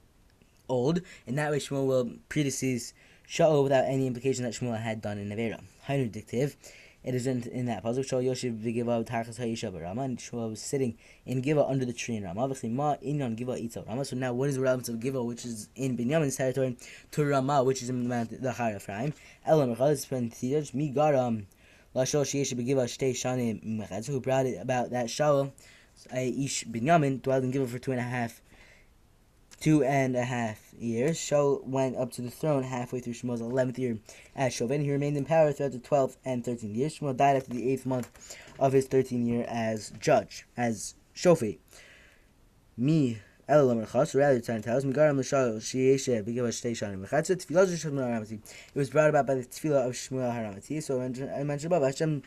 old, 0.70 1.02
and 1.28 1.38
that 1.38 1.52
way 1.52 1.60
Shmuel 1.60 1.88
will 1.88 2.12
predecease 2.30 2.94
Shaul 3.28 3.64
without 3.64 3.86
any 3.86 4.08
implication 4.08 4.44
that 4.44 4.54
Shmuel 4.54 4.82
had 4.82 5.02
done 5.02 5.18
in 5.18 5.30
Nevera. 5.30 5.62
Hainu 5.88 6.12
dictive. 6.12 6.56
It 7.04 7.14
is 7.14 7.28
in, 7.28 7.44
in 7.44 7.68
that 7.68 7.84
puzzle. 7.84 8.04
Shaul 8.04 8.24
Yoshev 8.24 8.60
v'Giva 8.64 9.06
Tachas 9.06 9.40
Hayisha 9.40 9.80
Rama, 9.80 10.02
and 10.02 10.18
Shmuel 10.18 10.50
was 10.50 10.62
sitting 10.62 10.98
in 11.28 11.42
Giva 11.42 11.64
under 11.64 11.86
the 11.86 11.94
tree 11.94 12.16
in 12.16 12.24
Rama. 12.24 12.42
Obviously, 12.42 12.70
Ma 12.70 12.96
Inyan 12.96 13.36
Giva 13.36 13.64
Itza 13.64 13.84
Rama. 13.88 14.06
So 14.06 14.16
now, 14.16 14.34
what 14.34 14.50
is 14.50 14.56
the 14.56 14.62
relevance 14.62 14.90
of 14.90 15.00
Giva, 15.00 15.24
which 15.24 15.46
is 15.46 15.70
in 15.76 15.96
Binyamin's 15.96 16.36
territory, 16.36 16.78
to 17.12 17.26
Rama, 17.26 17.64
which 17.64 17.84
is 17.84 17.90
in 17.90 18.04
the 18.04 18.10
Mount 18.10 18.42
the 18.42 18.54
Har 18.54 18.76
Ephraim? 18.76 19.14
Elam 19.46 19.76
Rechaz 19.76 20.00
spent 20.00 20.34
Tidaj 20.34 20.74
Mi 20.74 20.92
Garam 20.92 21.46
Lashol 21.96 22.24
Sheish 22.24 22.54
Begiva 22.54 22.84
Shtei 22.84 23.12
Shanim 23.12 23.64
Mechatz, 23.64 24.08
who 24.08 24.20
brought 24.20 24.46
it 24.46 24.62
about 24.62 24.90
that 24.90 25.06
Shaul, 25.06 25.54
Ish 26.14 26.66
Binyamin, 26.66 27.22
dwelled 27.22 27.46
in 27.46 27.52
Giva 27.52 27.66
for 27.66 27.80
two 27.80 27.92
and 27.92 28.02
a 28.02 28.04
half, 28.04 28.42
two 29.62 29.82
and 29.82 30.18
a 30.18 30.24
half 30.26 30.74
years. 30.78 31.18
Shaul 31.18 31.66
went 31.66 31.96
up 31.96 32.12
to 32.12 32.22
the 32.22 32.30
throne 32.30 32.64
halfway 32.64 33.00
through 33.00 33.14
Shmuel's 33.14 33.40
eleventh 33.40 33.80
year 33.80 33.98
as 34.36 34.52
Shoven. 34.52 34.82
He 34.82 34.92
remained 34.92 35.16
in 35.16 35.24
power 35.24 35.54
throughout 35.54 35.72
the 35.72 35.80
twelfth 35.80 36.18
and 36.26 36.44
thirteenth 36.44 36.76
years. 36.76 37.00
Shmuel 37.00 37.16
died 37.16 37.38
after 37.38 37.52
the 37.52 37.72
eighth 37.72 37.86
month 37.86 38.38
of 38.60 38.74
his 38.74 38.88
thirteenth 38.88 39.26
year 39.26 39.46
as 39.48 39.94
judge, 39.98 40.46
as 40.58 40.96
Shofi. 41.16 41.60
Me 42.76 43.20
It 43.48 43.54
was 43.54 43.68
brought 48.90 49.10
about 49.10 49.28
by 49.28 49.36
the 49.36 49.44
Tefillah 49.44 49.86
of 49.86 49.94
Shmuel 49.94 50.34
Haramati. 50.34 50.82
So 50.82 51.00
I 51.00 51.10
mentioned 51.44 51.72
above, 51.72 51.84
Hashem 51.84 52.24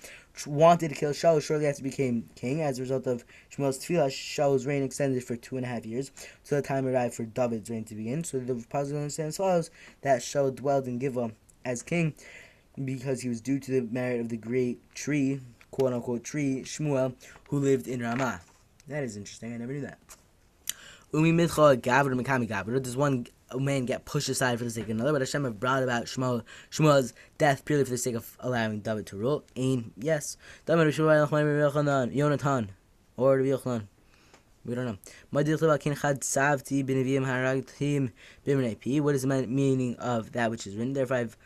wanted 0.47 0.91
to 0.91 0.95
kill 0.95 1.11
Shaul 1.11 1.43
shortly 1.43 1.67
after 1.67 1.83
he 1.83 1.91
became 1.91 2.29
king. 2.37 2.63
As 2.63 2.79
a 2.79 2.83
result 2.83 3.09
of 3.09 3.25
Shmuel's 3.51 3.81
Tefillah, 3.81 4.11
Shaul's 4.11 4.65
reign 4.65 4.85
extended 4.85 5.25
for 5.25 5.35
two 5.35 5.57
and 5.57 5.67
a 5.67 5.69
half 5.69 5.85
years, 5.85 6.13
so 6.45 6.55
the 6.55 6.63
time 6.63 6.87
arrived 6.87 7.15
for 7.15 7.25
David's 7.25 7.69
reign 7.69 7.83
to 7.87 7.97
begin. 7.97 8.23
So 8.23 8.39
the 8.39 8.65
positive 8.71 9.01
understanding 9.01 9.33
follows 9.33 9.73
that 10.03 10.21
Shaul 10.21 10.55
dwelled 10.55 10.87
in 10.87 11.01
Giva 11.01 11.33
as 11.65 11.83
king 11.83 12.15
because 12.85 13.23
he 13.23 13.29
was 13.29 13.41
due 13.41 13.59
to 13.59 13.73
the 13.73 13.81
merit 13.93 14.21
of 14.21 14.29
the 14.29 14.37
great 14.37 14.79
tree, 14.95 15.41
quote 15.73 15.93
unquote 15.93 16.23
tree, 16.23 16.63
Shmuel, 16.65 17.17
who 17.49 17.59
lived 17.59 17.89
in 17.89 18.03
Ramah. 18.03 18.41
That 18.87 19.03
is 19.03 19.17
interesting. 19.17 19.53
I 19.53 19.57
never 19.57 19.73
knew 19.73 19.81
that. 19.81 19.99
Umi 21.13 21.33
Midcha 21.33 21.81
Gavra 21.81 22.21
Mikami 22.21 22.47
Gavra. 22.47 22.83
Does 22.83 22.97
one 22.97 23.27
man 23.55 23.87
get 23.87 24.05
pushed 24.05 24.29
aside 24.29 24.59
for 24.59 24.65
the 24.65 24.71
sake 24.71 24.85
of 24.85 24.91
another? 24.91 25.13
But 25.13 25.23
Hashem 25.23 25.45
have 25.45 25.59
brought 25.59 25.83
about 25.83 26.05
Shmuel, 26.05 26.43
Shmuel's 26.71 27.15
death 27.39 27.65
purely 27.65 27.85
for 27.85 27.91
the 27.91 27.99
sake 27.99 28.15
of 28.15 28.37
allowing 28.41 28.81
David 28.81 29.07
to 29.07 29.17
rule. 29.17 29.43
Ain, 29.57 29.93
yes. 29.97 30.37
Yonatan. 30.67 32.69
Or 33.17 33.39
Rabbi 33.39 33.49
Yochanan. 33.49 33.87
We 34.65 34.75
don't 34.75 34.85
know. 34.85 34.99
What 35.31 35.49
is 35.49 35.61
the 39.23 39.47
meaning 39.49 39.97
of 39.97 40.33
that 40.33 40.51
which 40.51 40.67
is 40.67 40.77
written? 40.77 40.93
Therefore, 40.93 41.17
I've 41.17 41.39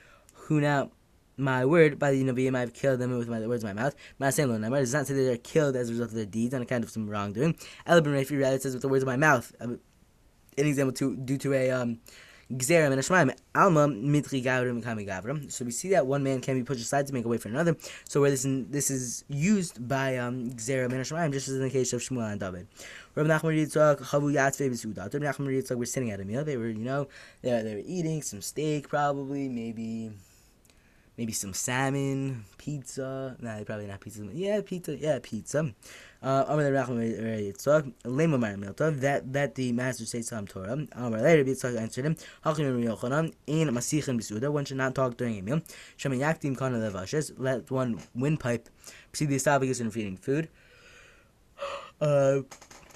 hewn 0.48 0.64
out 0.64 0.90
my 1.36 1.64
word 1.64 1.98
by 1.98 2.10
the 2.12 2.22
Nevi'im, 2.22 2.56
I've 2.56 2.74
killed 2.74 3.00
them 3.00 3.16
with 3.16 3.28
my 3.28 3.40
the 3.40 3.48
words 3.48 3.64
of 3.64 3.74
my 3.74 3.82
mouth. 3.82 3.94
Maasem 4.20 4.48
lo 4.48 4.70
does 4.78 4.92
not 4.92 5.06
say 5.06 5.14
that 5.14 5.22
they're 5.22 5.36
killed 5.36 5.76
as 5.76 5.88
a 5.88 5.92
result 5.92 6.10
of 6.10 6.14
their 6.14 6.26
deeds 6.26 6.54
on 6.54 6.62
account 6.62 6.84
of 6.84 6.90
some 6.90 7.08
wrongdoing. 7.08 7.56
El 7.86 8.00
ben 8.00 8.12
Refi 8.12 8.40
rather 8.40 8.58
says 8.58 8.74
with 8.74 8.82
the 8.82 8.88
words 8.88 9.02
of 9.02 9.08
my 9.08 9.16
mouth. 9.16 9.52
An 9.60 9.78
example 10.56 10.92
to 10.94 11.16
due 11.16 11.38
to 11.38 11.54
a 11.54 11.70
um 11.70 12.00
Gzera 12.52 12.92
and 12.92 13.00
Ashmaim, 13.00 13.34
Alma 13.54 13.88
Mitri 13.88 14.42
Gavrim 14.42 14.82
Kami. 14.82 15.48
So 15.48 15.64
we 15.64 15.70
see 15.70 15.88
that 15.90 16.06
one 16.06 16.22
man 16.22 16.42
can 16.42 16.58
be 16.58 16.62
pushed 16.62 16.82
aside 16.82 17.06
to 17.06 17.14
make 17.14 17.24
a 17.24 17.28
way 17.28 17.38
for 17.38 17.48
another. 17.48 17.76
So 18.06 18.20
where 18.20 18.30
this 18.30 18.44
this 18.46 18.90
is 18.90 19.24
used 19.28 19.88
by 19.88 20.18
um 20.18 20.50
Gzera 20.50 20.84
and 20.84 20.92
Ashmaim, 20.92 21.32
just 21.32 21.48
as 21.48 21.54
in 21.54 21.62
the 21.62 21.70
case 21.70 21.94
of 21.94 22.02
Shmuel 22.02 22.30
and 22.30 22.40
David. 22.40 22.66
Rabbi 23.14 23.28
Nachman 23.30 23.56
Yitzchak 23.56 24.00
Chavu 24.00 24.32
Yatzvei 24.34 24.70
B'Sudat. 24.70 25.14
Rabbi 25.14 25.24
Nachman 25.24 25.76
were 25.76 25.86
sitting 25.86 26.10
at 26.10 26.20
a 26.20 26.24
meal. 26.24 26.44
They 26.44 26.58
were 26.58 26.68
you 26.68 26.84
know 26.84 27.08
they 27.40 27.62
they 27.62 27.74
were 27.74 27.82
eating 27.86 28.20
some 28.20 28.42
steak 28.42 28.88
probably 28.88 29.48
maybe 29.48 30.10
maybe 31.16 31.32
some 31.32 31.52
salmon, 31.52 32.44
pizza. 32.58 33.36
Nah, 33.40 33.62
probably 33.64 33.86
not 33.86 34.00
pizza. 34.00 34.26
Yeah, 34.32 34.60
pizza. 34.64 34.96
Yeah, 34.96 35.18
pizza. 35.22 35.72
Uh, 36.22 36.56
that 36.56 36.72
that 39.32 39.54
the 39.54 39.72
master 39.72 40.06
says 40.06 40.30
him 40.30 40.46
Torah. 40.46 40.74
Later, 40.74 41.44
Yitzchak 41.44 41.78
answered 41.78 42.04
him, 42.04 42.16
One 44.52 44.64
should 44.64 44.76
not 44.76 44.94
talk 44.94 45.16
during 45.16 45.38
a 45.38 45.42
meal. 45.42 45.60
Let 47.38 47.70
one 47.70 48.00
windpipe 48.14 48.68
see 49.12 49.26
the 49.26 49.36
esophagus 49.36 49.80
in 49.80 49.90
feeding 49.90 50.16
food. 50.16 50.48
Uh, 52.00 52.40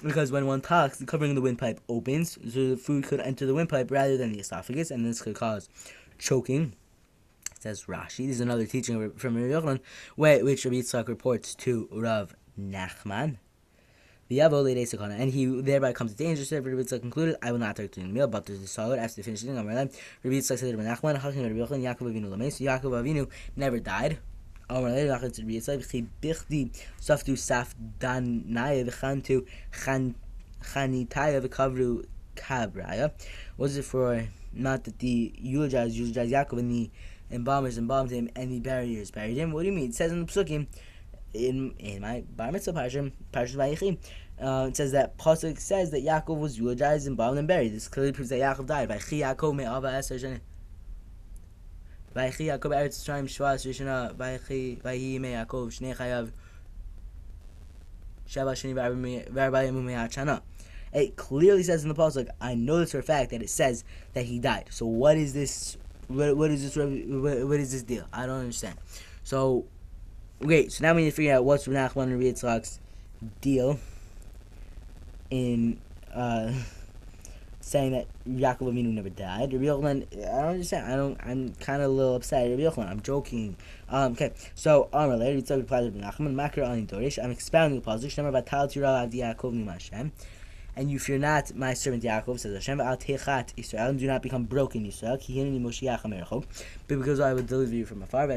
because 0.02 0.33
when 0.33 0.46
one 0.46 0.61
talks, 0.61 0.98
the 0.98 1.07
covering 1.07 1.31
of 1.31 1.37
the 1.37 1.40
windpipe 1.40 1.79
opens, 1.88 2.37
so 2.52 2.70
the 2.70 2.76
food 2.76 3.05
could 3.05 3.20
enter 3.20 3.46
the 3.46 3.55
windpipe 3.55 3.92
rather 3.92 4.16
than 4.16 4.33
the 4.33 4.40
esophagus, 4.40 4.90
and 4.90 5.07
this 5.07 5.22
could 5.22 5.37
cause 5.37 5.68
choking 6.18 6.74
says 7.61 7.85
Rashi. 7.85 8.27
This 8.27 8.37
is 8.37 8.40
another 8.40 8.66
teaching 8.66 9.11
from 9.12 9.37
Rabbi 9.37 9.49
Yochanan, 9.49 9.81
which 10.16 10.64
Rabbi 10.64 10.77
Yitzchak 10.77 11.09
reports 11.09 11.55
to 11.57 11.88
Rav 11.92 12.35
Nachman. 12.61 13.38
The 14.29 14.40
and 14.40 15.31
he 15.31 15.47
thereby 15.61 15.92
comes 15.92 16.11
to 16.12 16.16
danger. 16.16 16.45
So 16.45 16.57
Rabbi 16.57 16.71
Yitzchak 16.71 17.01
concluded, 17.01 17.37
I 17.42 17.53
will 17.53 17.59
not 17.59 17.77
take 17.77 17.92
the 17.92 18.03
meal, 18.03 18.27
but 18.27 18.47
to 18.47 18.53
the 18.53 18.66
solid 18.66 18.99
after 18.99 19.23
finishing 19.23 19.55
life. 19.55 19.66
Rabbi 19.66 20.37
Yitzchak 20.37 20.59
said 20.59 20.73
to 20.73 20.77
Rabbi 20.77 20.88
Nachman, 20.88 21.21
Hachim 21.21 21.42
Rabbi 21.42 21.55
Yochanan, 21.55 21.83
Yaakov 21.83 22.12
Avinu 22.12 22.31
Lamei. 22.31 22.53
So 22.53 22.64
Yaakov 22.64 23.03
Avinu 23.03 23.31
never 23.55 23.79
died. 23.79 24.19
Amar 24.69 24.90
to. 24.90 25.07
Was 33.57 33.77
it 33.77 33.85
for 33.85 34.29
not 34.53 34.85
that 34.85 34.99
the 34.99 35.33
eulogize 35.38 35.97
eulogize 35.97 36.31
Yaakov 36.31 36.59
and 36.59 36.71
the 36.71 36.90
embalmers 37.31 37.79
bombed 37.79 38.11
him 38.11 38.29
and 38.37 38.53
the 38.53 38.61
barriers 38.61 39.11
buried 39.11 39.37
him? 39.37 39.53
What 39.53 39.62
do 39.62 39.67
you 39.67 39.73
mean? 39.73 39.91
It 39.91 39.95
says 39.95 40.12
in 40.12 40.25
the 40.25 40.33
Psukim, 40.33 40.67
in 41.35 41.75
in 41.79 42.01
my 42.03 42.25
Bar 42.37 42.53
Mitzvah 42.53 42.73
Parashim, 42.73 43.12
Parashim 43.33 43.57
Vayichim, 43.57 43.99
uh, 44.41 44.67
it 44.69 44.77
says 44.77 44.93
that 44.93 45.17
Pasuk 45.17 45.59
says 45.59 45.91
that 45.91 46.05
Yaakov 46.05 46.39
was 46.39 46.59
eulogized, 46.59 47.07
embalmed, 47.07 47.39
and 47.39 47.49
buried. 47.49 47.73
This 47.73 47.89
clearly 47.89 48.12
proves 48.12 48.31
that 48.31 48.41
Yaakov 48.41 48.67
died. 48.67 48.89
By 48.89 48.99
Chi 48.99 49.17
Yaakov 49.17 49.55
me 49.55 49.65
Ava 49.65 49.89
Eser 49.89 50.21
Shani. 50.21 50.41
By 52.12 52.31
Chi 52.31 52.45
Yaakov 52.45 52.73
Eretz 52.73 53.03
Yisrael 53.03 53.25
Shvas 53.25 53.67
Rishana. 53.67 54.17
By 54.17 54.39
Chi 54.39 54.79
by 54.83 54.93
Hi 54.93 55.45
Shnei 55.45 55.97
Chayav. 55.97 56.33
Sheva 58.29 58.53
Shani 58.53 58.75
V'Arba 58.75 59.69
Yemu 59.69 59.83
Me'achana. 59.83 60.43
It 60.93 61.17
clearly 61.17 61.62
says 61.62 61.83
in 61.83 61.89
the 61.89 61.95
pasuk. 61.95 62.29
I 62.41 62.55
know 62.55 62.79
this 62.79 62.93
for 62.93 62.99
a 62.99 63.03
fact 63.03 63.31
that 63.31 63.43
it 63.43 63.51
says 63.51 63.85
that 64.15 64.25
he 64.25 64.39
died. 64.39 64.69
So 64.71 64.87
what 64.87 65.17
is 65.17 65.35
this? 65.35 65.77
What, 66.09 66.37
what 66.37 66.51
is 66.51 66.62
this? 66.62 66.77
What, 66.77 67.49
what 67.49 67.61
is 67.61 67.73
this 67.73 67.83
deal? 67.83 68.07
I 68.12 68.27
don't 68.27 68.40
understand. 68.40 68.77
So, 69.25 69.64
okay. 70.42 70.69
So 70.69 70.85
now 70.85 70.95
we 70.95 71.03
need 71.03 71.11
to 71.11 71.16
figure 71.16 71.35
out 71.35 71.45
what's 71.45 71.66
Nachman 71.66 72.05
and 72.05 72.23
Yitzchak's 72.23 72.81
deal 73.40 73.79
in 75.31 75.81
uh, 76.14 76.53
saying 77.61 77.92
that 77.92 78.07
Yaakov 78.29 78.73
Avinu 78.73 78.92
never 78.92 79.11
died. 79.11 79.53
Rabbi 79.53 79.64
Yochanan, 79.64 80.07
I 80.12 80.42
don't 80.42 80.51
understand. 80.51 80.92
I 80.92 80.97
don't. 80.97 81.19
I'm 81.25 81.55
kind 81.55 81.83
of 81.83 81.90
a 81.90 81.92
little 81.92 82.14
upset. 82.14 82.49
Rabbi 82.49 82.62
Yochanan, 82.62 82.88
I'm 82.88 83.03
joking. 83.03 83.57
Um, 83.88 84.12
okay, 84.12 84.33
so 84.55 84.88
Amar 84.92 85.16
Leir 85.16 85.37
Yitzchak 85.37 85.66
to 85.66 85.99
Nachman, 85.99 86.35
Makar 86.35 86.62
Ani 86.62 86.87
Dorish. 86.87 87.23
I'm 87.23 87.33
expounding 87.33 87.81
the 87.81 87.87
pasuk. 87.87 88.07
Shemar 88.07 88.33
Batal 88.33 88.71
Tira 88.71 88.88
Adi 88.88 89.19
Yaakov 89.19 89.53
Nimashem. 89.53 90.12
And 90.77 90.91
you 90.91 90.99
fear 90.99 91.17
not 91.17 91.55
my 91.55 91.73
servant 91.73 92.03
Yaakov, 92.03 92.39
says 92.41 92.53
Hashem, 92.53 92.83
Al 92.83 92.99
Techat 92.99 93.49
Israel, 93.57 93.89
and 93.89 93.99
do 93.99 94.07
not 94.07 94.23
become 94.23 94.45
broken 94.45 94.85
Israel. 94.85 95.17
But 96.87 96.99
because 96.99 97.19
I 97.19 97.33
will 97.33 97.43
deliver 97.43 97.75
you 97.75 97.87
from 97.87 98.03
afar, 98.03 98.31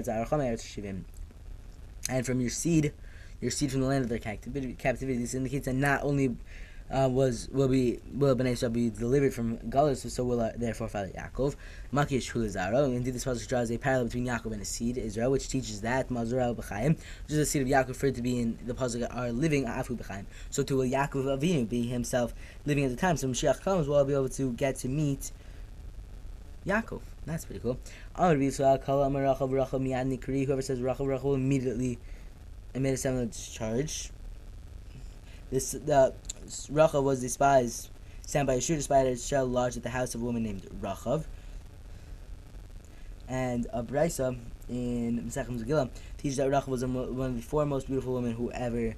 and 2.10 2.26
from 2.26 2.40
your 2.40 2.50
seed, 2.50 2.94
your 3.42 3.52
seed 3.52 3.72
from 3.72 3.82
the 3.82 3.88
land 3.88 4.04
of 4.04 4.10
their. 4.10 4.20
Captivity. 4.20 5.18
This 5.18 5.34
indicates 5.34 5.66
that 5.66 5.76
not 5.76 6.04
only 6.04 6.38
uh, 6.92 7.08
was 7.10 7.48
will 7.52 7.68
be 7.68 8.00
will 8.14 8.36
be 8.36 8.90
delivered 8.90 9.34
from 9.34 9.58
Galus, 9.70 10.10
so 10.10 10.24
will 10.24 10.42
uh, 10.42 10.52
their 10.56 10.74
forefather 10.74 11.10
Yaakov. 11.10 11.56
Makish 11.94 12.32
Hulazaro. 12.32 12.96
Indeed, 12.96 13.14
this 13.14 13.24
passage 13.24 13.48
draws 13.48 13.72
a 13.72 13.78
parallel 13.78 14.06
between 14.06 14.26
Yaakov 14.26 14.52
and 14.52 14.60
his 14.60 14.70
seed 14.70 14.98
Israel, 14.98 15.32
which 15.32 15.48
teaches 15.48 15.82
that 15.82 16.10
Mazur 16.10 16.38
B'chaim, 16.38 16.90
which 16.90 17.30
is 17.30 17.38
the 17.38 17.46
seed 17.46 17.62
of 17.62 17.68
Yaakov, 17.68 17.90
referred 17.90 18.16
to 18.16 18.22
be 18.22 18.40
in 18.40 18.58
the 18.66 18.74
pasuk 18.74 19.08
are 19.16 19.32
living 19.32 19.66
Afu 19.66 19.98
B'chaim. 19.98 20.26
So 20.50 20.64
to 20.64 20.78
will 20.78 20.86
Yaakov 20.86 21.40
Avinu 21.40 21.70
be 21.70 21.88
himself 21.88 22.34
living 22.66 22.86
at 22.86 22.92
the 22.92 22.98
time, 22.98 23.18
so 23.18 23.28
when 23.28 23.34
Mashiach 23.34 23.62
comes, 23.62 23.88
we'll 23.88 24.04
be 24.06 24.14
able 24.14 24.30
to 24.30 24.54
get 24.54 24.76
to 24.78 24.88
meet 24.88 25.32
Yaakov. 26.66 27.02
That's 27.26 27.46
pretty 27.46 27.62
cool. 27.62 27.78
Whoever 28.16 28.52
says 30.62 30.82
Rachel 30.82 31.08
Rachel 31.08 31.36
immediately 31.36 32.00
made 32.74 32.94
a 32.94 32.98
similar 32.98 33.28
charge. 33.28 34.12
This 35.52 35.72
the 35.72 36.14
Rachav 36.50 37.04
was 37.04 37.22
despised, 37.22 37.90
sent 38.26 38.48
by 38.48 38.56
a 38.56 38.62
shooter 38.62 38.82
spider 38.82 39.16
shell 39.16 39.46
lodged 39.46 39.78
at 39.78 39.84
the 39.84 39.90
house 39.90 40.16
of 40.16 40.22
a 40.22 40.26
woman 40.26 40.44
named 40.44 40.68
Rachav. 40.82 41.26
And 43.28 43.68
a 43.72 43.84
brisa 43.84 44.36
in 44.68 45.24
Maseches 45.24 45.64
Megillah 45.64 45.90
teaches 46.18 46.38
that 46.38 46.50
Rachav 46.50 46.68
was 46.68 46.84
one 46.84 47.30
of 47.30 47.36
the 47.36 47.42
four 47.42 47.66
most 47.66 47.88
beautiful 47.88 48.16
women 48.16 48.34
who 48.34 48.52
ever 48.52 48.96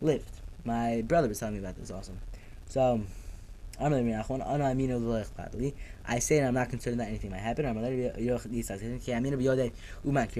lived. 0.00 0.30
My 0.64 1.02
brother 1.02 1.28
was 1.28 1.40
telling 1.40 1.54
me 1.54 1.60
about 1.60 1.76
this 1.76 1.90
also. 1.90 2.12
So, 2.68 3.02
I 3.80 3.88
say 6.18 6.38
that 6.38 6.46
I'm 6.46 6.54
not 6.54 6.70
concerned 6.70 7.00
that 7.00 7.08
anything 7.08 7.30
might 7.32 7.38
happen. 7.38 7.66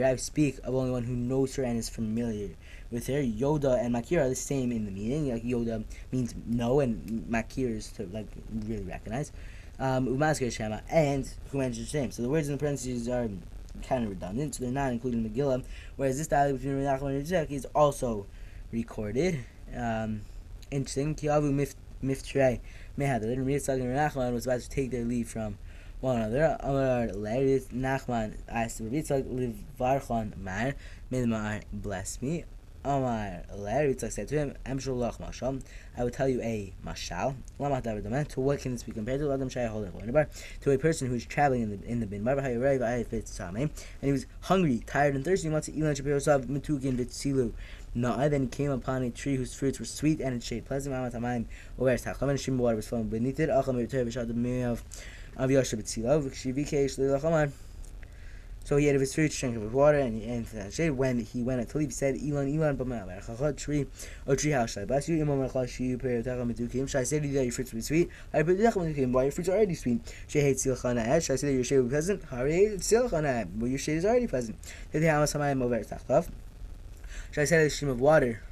I 0.04 0.16
speak 0.16 0.58
of 0.62 0.74
only 0.74 0.90
one 0.90 1.02
who 1.02 1.16
knows 1.16 1.56
her 1.56 1.64
and 1.64 1.78
is 1.78 1.88
familiar 1.88 2.50
with 2.92 3.06
her. 3.06 3.22
Yoda 3.22 3.82
and 3.82 3.94
Makir 3.94 4.20
are 4.20 4.28
the 4.28 4.34
same 4.34 4.70
in 4.70 4.84
the 4.84 4.90
meaning. 4.90 5.32
Like 5.32 5.42
Yoda 5.42 5.84
means 6.12 6.34
know, 6.46 6.80
and 6.80 7.26
Makir 7.28 7.76
is 7.76 7.88
to 7.92 8.06
like 8.12 8.28
really 8.66 8.84
recognize. 8.84 9.32
Um, 9.78 10.06
Shema 10.34 10.80
and 10.90 11.28
who 11.50 11.58
mentions 11.58 11.90
his 11.90 11.94
name. 11.94 12.10
So 12.12 12.22
the 12.22 12.28
words 12.28 12.48
in 12.48 12.54
the 12.54 12.58
parentheses 12.58 13.08
are 13.08 13.28
kind 13.88 14.04
of 14.04 14.10
redundant, 14.10 14.54
so 14.54 14.64
they're 14.64 14.72
not 14.72 14.92
included 14.92 15.24
in 15.24 15.30
Megillah. 15.30 15.64
Whereas 15.96 16.18
this 16.18 16.28
dialogue 16.28 16.58
between 16.58 16.76
Menachem 16.76 17.08
and 17.08 17.26
Yitzchak 17.26 17.50
is 17.50 17.66
also 17.74 18.26
recorded. 18.70 19.40
Um, 19.76 20.20
interesting. 20.70 21.14
Kiavu 21.14 21.52
Miftrei 22.04 22.60
Mehad. 22.98 23.22
The 23.22 23.28
Yitzchak 23.28 23.80
and 23.80 23.84
Menachem 23.84 24.32
was 24.32 24.46
about 24.46 24.60
to 24.60 24.68
take 24.68 24.90
their 24.90 25.04
leave 25.04 25.28
from 25.28 25.58
one 26.00 26.16
another. 26.16 26.56
Amar 26.60 27.08
Leris 27.08 27.68
Nachman 27.68 28.34
asked 28.48 28.82
Yitzchak 28.82 29.24
Livarchon 29.24 30.36
Mar 30.36 30.74
Midmar 31.10 31.62
bless 31.72 32.20
me. 32.20 32.44
Amar 32.84 33.42
Larry 33.54 33.96
said 33.96 34.26
to 34.28 34.34
him, 34.36 34.54
Amshulach 34.66 35.18
Mashal, 35.18 35.62
I 35.96 36.02
will 36.02 36.10
tell 36.10 36.28
you 36.28 36.40
a 36.42 36.72
mashal. 36.84 37.36
To 38.28 38.40
what 38.40 38.60
can 38.60 38.72
this 38.72 38.82
be 38.82 38.90
compared 38.90 39.20
to? 39.20 40.26
To 40.62 40.70
a 40.70 40.78
person 40.78 41.08
who 41.08 41.14
is 41.14 41.24
traveling 41.24 41.62
in 41.62 41.70
the 41.70 41.86
in 41.86 42.00
the 42.00 42.06
bin. 42.06 42.26
And 42.26 43.70
he 44.00 44.12
was 44.12 44.26
hungry, 44.40 44.82
tired, 44.84 45.14
and 45.14 45.24
thirsty. 45.24 45.46
He 45.48 45.52
wants 45.52 45.68
to 45.68 45.74
eat 45.74 45.82
lunch 45.82 46.00
mitukin 46.00 46.96
vitzilu. 46.96 47.52
No, 47.94 48.28
then 48.28 48.42
he 48.42 48.48
came 48.48 48.70
upon 48.70 49.02
a 49.02 49.10
tree 49.10 49.36
whose 49.36 49.54
fruits 49.54 49.78
were 49.78 49.84
sweet 49.84 50.20
and 50.20 50.34
its 50.34 50.46
shade 50.46 50.64
pleasant. 50.64 50.94
Mamat 50.94 51.12
Hamayim 51.12 51.44
over 51.78 51.96
Tacham 51.96 52.30
and 52.30 52.38
Shim 52.38 52.56
water 52.56 52.74
was 52.74 52.88
flowing 52.88 53.08
beneath 53.08 53.38
it. 53.38 53.50
Acham 53.50 53.76
Yoteh 53.76 54.26
the 54.26 54.34
Meav 54.34 54.80
of 55.36 55.50
Yosha 55.50 55.76
B'tzilav. 55.78 56.24
Shivikesh 56.32 56.98
Lilachamar. 56.98 57.52
So 58.64 58.76
he 58.76 58.86
had 58.86 58.98
his 59.00 59.14
fruit, 59.14 59.32
drank 59.32 59.56
of 59.56 59.62
his 59.62 59.72
water, 59.72 59.98
and, 59.98 60.22
and 60.22 60.46
uh, 60.56 60.70
shade. 60.70 60.90
When 60.90 61.18
he 61.20 61.42
went 61.42 61.68
to 61.68 61.78
leave, 61.78 61.88
he 61.88 61.94
said, 61.94 62.16
Elon, 62.16 62.56
Elon, 62.56 62.76
but 62.76 63.56
tree, 63.56 63.86
or 64.26 64.36
tree 64.36 64.52
house, 64.52 64.72
shall 64.72 64.84
I 64.84 64.86
bless 64.86 65.08
you? 65.08 65.20
Imam 65.20 65.48
Rachashi, 65.48 66.00
Periotacham, 66.00 66.88
shall 66.88 67.00
I 67.00 67.04
say 67.04 67.20
to 67.20 67.26
you 67.26 67.34
that 67.34 67.44
your 67.44 67.52
fruits 67.52 67.72
will 67.72 67.78
be 67.78 67.82
sweet? 67.82 68.08
I 68.32 68.42
put 68.42 68.58
the 68.58 69.08
why 69.08 69.22
your 69.24 69.32
fruits 69.32 69.48
are 69.48 69.56
already 69.56 69.74
sweet? 69.74 70.00
Shehate 70.28 70.54
Silchana, 70.54 71.22
shall 71.22 71.34
I 71.34 71.36
say 71.36 71.48
that 71.48 71.54
your 71.54 71.64
shade 71.64 71.78
will 71.78 71.84
be 71.84 71.90
pleasant? 71.90 72.24
Hare 72.24 72.76
Silchana, 72.78 73.48
well, 73.56 73.68
your 73.68 73.78
shade 73.78 73.98
is 73.98 74.04
already 74.04 74.26
pleasant. 74.26 74.56
Did 74.92 75.02
the 75.02 75.10
house 75.10 75.32
Hamayim 75.32 75.62
over 75.62 75.80
Tachav? 75.80 76.28
Shall 77.32 77.42
I 77.42 77.44
say 77.44 77.58
that 77.58 77.64
the 77.64 77.70
stream 77.70 77.90
of 77.90 78.00
water 78.00 78.42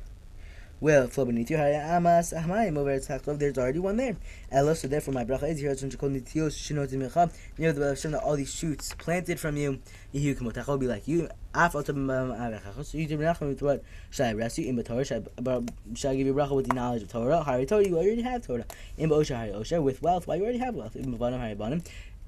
will 0.80 1.06
flow 1.08 1.26
beneath 1.26 1.50
you. 1.50 1.58
Amas 1.58 2.32
Ahmayim 2.32 2.78
over 2.78 2.98
Tzachov, 2.98 3.38
there's 3.38 3.58
already 3.58 3.78
one 3.78 3.96
there. 3.96 4.16
Elo, 4.50 4.74
so 4.74 4.88
therefore 4.88 5.12
my 5.12 5.24
bracha 5.24 5.50
is 5.50 5.60
here, 5.60 5.76
so 5.76 5.88
called 5.90 6.12
Nitios 6.12 6.56
Shinot 6.56 6.90
Micha, 6.92 7.30
near 7.58 7.72
the 7.72 7.88
Hashem 7.88 8.12
that 8.12 8.22
all 8.22 8.36
these 8.36 8.52
shoots 8.52 8.94
planted 8.94 9.38
from 9.38 9.56
you, 9.56 9.78
Yehu 10.14 10.36
Kamotach 10.36 10.66
will 10.66 10.78
be 10.78 10.86
like 10.86 11.06
you. 11.06 11.28
Af 11.54 11.72
So 11.72 11.82
you 11.84 13.06
do 13.06 13.18
bracha 13.18 13.40
with 13.40 13.60
what? 13.62 13.82
Shall 14.10 14.26
I 14.26 14.48
you 14.56 14.68
in 14.68 14.76
the 14.76 14.82
Torah? 14.82 15.04
Shall 15.04 16.10
I 16.10 16.16
give 16.16 16.26
you 16.26 16.34
bracha 16.34 16.56
with 16.56 16.68
the 16.68 16.74
knowledge 16.74 17.02
of 17.02 17.12
Torah? 17.12 17.42
Hari 17.42 17.66
Torah, 17.66 17.86
you 17.86 17.96
already 17.96 18.22
have 18.22 18.46
Torah. 18.46 18.64
In 18.96 19.10
Osha 19.10 19.36
Hari 19.36 19.50
Osha, 19.50 19.82
with 19.82 20.00
wealth, 20.00 20.26
why 20.26 20.36
you 20.36 20.44
already 20.44 20.58
have 20.58 20.74
wealth. 20.74 20.96
In 20.96 21.14
Banim 21.16 21.40
Hari 21.40 21.54
Banim, 21.54 21.82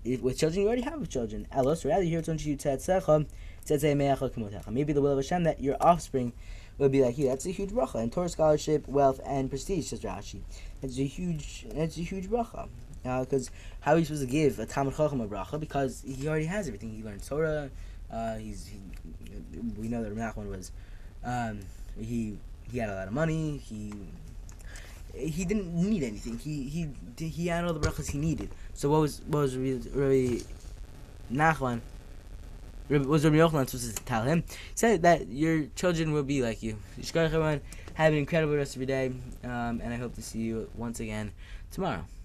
with 0.04 0.36
children, 0.38 0.62
you 0.62 0.66
already 0.66 0.82
have 0.82 1.08
children. 1.08 1.46
Elo, 1.52 1.74
so 1.74 1.88
rather 1.88 2.02
here, 2.02 2.20
Tzon 2.20 2.38
Shu 2.38 2.56
Tzatzecha, 2.56 3.26
Tzetzei 3.64 3.96
Me'acha 3.96 4.28
Kamotach. 4.28 4.68
Maybe 4.68 4.92
the 4.92 5.00
will 5.00 5.12
of 5.12 5.18
Hashem 5.18 5.44
that 5.44 5.60
your 5.62 5.76
offspring 5.80 6.32
would 6.78 6.92
be 6.92 7.02
like 7.02 7.18
you. 7.18 7.28
That's 7.28 7.46
a 7.46 7.50
huge 7.50 7.70
bracha. 7.70 7.96
And 7.96 8.12
Torah 8.12 8.28
scholarship, 8.28 8.88
wealth, 8.88 9.20
and 9.24 9.48
prestige, 9.48 9.86
says 9.86 10.00
Rashi. 10.00 10.40
It's 10.82 10.98
a 10.98 11.04
huge, 11.04 11.66
it's 11.70 11.96
a 11.96 12.02
huge 12.02 12.28
bracha. 12.28 12.68
Because 13.02 13.48
uh, 13.48 13.52
how 13.80 13.92
are 13.92 13.98
you 13.98 14.04
supposed 14.04 14.22
to 14.22 14.28
give 14.28 14.58
a 14.58 14.66
Talmud 14.66 14.96
Chacham 14.96 15.20
a 15.20 15.26
bracha? 15.26 15.58
Because 15.58 16.02
he 16.06 16.28
already 16.28 16.46
has 16.46 16.68
everything. 16.68 16.94
He 16.94 17.02
learned 17.02 17.24
Torah. 17.24 17.70
Uh, 18.12 18.36
he's 18.36 18.66
he, 18.66 18.78
we 19.78 19.88
know 19.88 20.02
that 20.02 20.14
Nachman 20.14 20.48
was 20.48 20.70
um, 21.24 21.60
he 21.98 22.36
he 22.70 22.78
had 22.78 22.90
a 22.90 22.94
lot 22.94 23.08
of 23.08 23.14
money. 23.14 23.58
He 23.58 23.92
he 25.14 25.44
didn't 25.44 25.74
need 25.74 26.02
anything. 26.02 26.38
He 26.38 26.64
he 26.64 27.26
he 27.26 27.46
had 27.48 27.64
all 27.64 27.72
the 27.72 27.80
brachas 27.80 28.10
he 28.10 28.18
needed. 28.18 28.50
So 28.74 28.90
what 28.90 29.00
was 29.00 29.20
what 29.26 29.40
was 29.40 29.56
really, 29.56 29.82
really 29.94 30.42
Nachman 31.32 31.80
was 33.00 33.24
Rabbi 33.24 33.36
Yochanan 33.36 33.68
supposed 33.68 33.96
to 33.96 34.04
tell 34.04 34.22
him? 34.22 34.44
He 34.48 34.56
said 34.74 35.02
that 35.02 35.28
your 35.28 35.66
children 35.76 36.12
will 36.12 36.22
be 36.22 36.42
like 36.42 36.62
you. 36.62 36.76
Have 37.94 38.12
an 38.12 38.18
incredible 38.18 38.56
rest 38.56 38.74
of 38.74 38.80
your 38.80 38.86
day, 38.86 39.12
um, 39.44 39.80
and 39.82 39.92
I 39.92 39.96
hope 39.96 40.14
to 40.14 40.22
see 40.22 40.38
you 40.38 40.70
once 40.76 41.00
again 41.00 41.32
tomorrow. 41.70 42.04